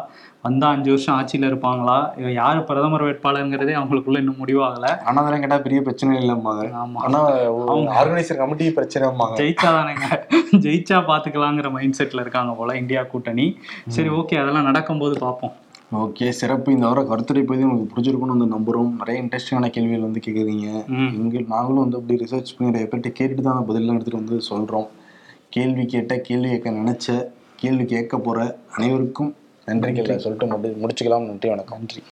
வந்தா 0.44 0.68
அஞ்சு 0.68 0.90
வருஷம் 0.90 1.14
ஆட்சியில 1.14 1.48
இருப்பாங்களா? 1.50 1.96
யாரு 2.32 2.62
பிரதமர் 2.62 3.04
வேட்பாளருங்கிறதே 3.04 3.74
அவங்களுக்குள்ள 3.78 4.18
இன்னும் 4.18 4.40
முடிவாகல. 4.40 4.86
ஆனா 5.04 5.20
அதெல்லாம் 5.20 5.40
கேட்டா 5.40 5.58
பெரிய 5.58 5.80
பிரச்சனை 5.82 6.18
இல்லம்மாங்க 6.18 6.64
ஆமா. 6.80 6.98
ஆனா 7.04 7.18
அவங்க- 7.62 7.92
ஆர்கனைசர் 8.00 8.36
கமிட்டி 8.36 8.68
பிரச்சனைம்பாங்க. 8.70 9.36
ஜெயிச்சாதானேங்க 9.36 10.06
ஜெயிச்சா 10.64 10.98
பாத்துக்கலாங்கிற 11.08 11.70
மைண்ட் 11.70 11.98
செட்ல 11.98 12.20
இருக்காங்க 12.20 12.52
போல 12.52 12.76
இந்தியா 12.76 13.02
கூட்டணி. 13.02 13.46
சரி 13.88 14.08
ஓகே 14.10 14.40
அதெல்லாம் 14.42 14.64
நடக்கும்போது 14.64 15.18
பார்ப்போம் 15.18 15.54
ஓகே 15.92 16.28
சிறப்பு. 16.32 16.72
இந்த 16.72 16.86
வாரம் 16.86 17.08
கருத்துரை 17.08 17.42
பத்தி 17.42 17.64
உங்களுக்கு 17.64 17.94
பிடிச்சிருக்கும்னு 17.94 18.36
வந்து 18.36 18.52
நம்புறோம். 18.54 18.90
நிறைய 18.96 19.22
இன்ட்ரெஸ்டிங்கான 19.22 19.68
கேள்விகள் 19.68 20.00
வந்து 20.00 20.20
கேட்குறீங்க 20.26 20.66
எங்க 21.14 21.40
நாங்களும் 21.46 21.82
வந்து 21.84 21.96
அப்படி 21.96 22.24
ரிசர்ச் 22.24 22.52
பண்ணி 22.56 22.72
நிறைய 22.72 22.88
பேர்கிட்ட 22.90 23.12
கேட்டுட்டு 23.18 23.40
தான் 23.40 23.64
பதிலாம் 23.68 23.94
எடுத்துட்டு 23.94 24.22
வந்து 24.22 24.38
சொல்றோம். 24.50 24.88
கேள்வி 25.48 25.86
கேட்ட 25.86 26.18
கேள்வி 26.18 26.48
கேட்க 26.48 26.70
நினைச்ச 26.72 27.08
கேள்வி 27.56 27.84
கேட்க 27.84 28.18
போற 28.18 28.38
அனைவருக்கும் 28.76 29.32
நன்றிகளை. 29.66 30.16
சொல்லிட்டு 30.16 30.46
முடி 30.46 30.68
முடிச்சுக்கலாம் 30.68 31.26
நன்றி 31.26 31.48
வணக்கம். 31.48 31.78
நன்றி. 31.78 32.02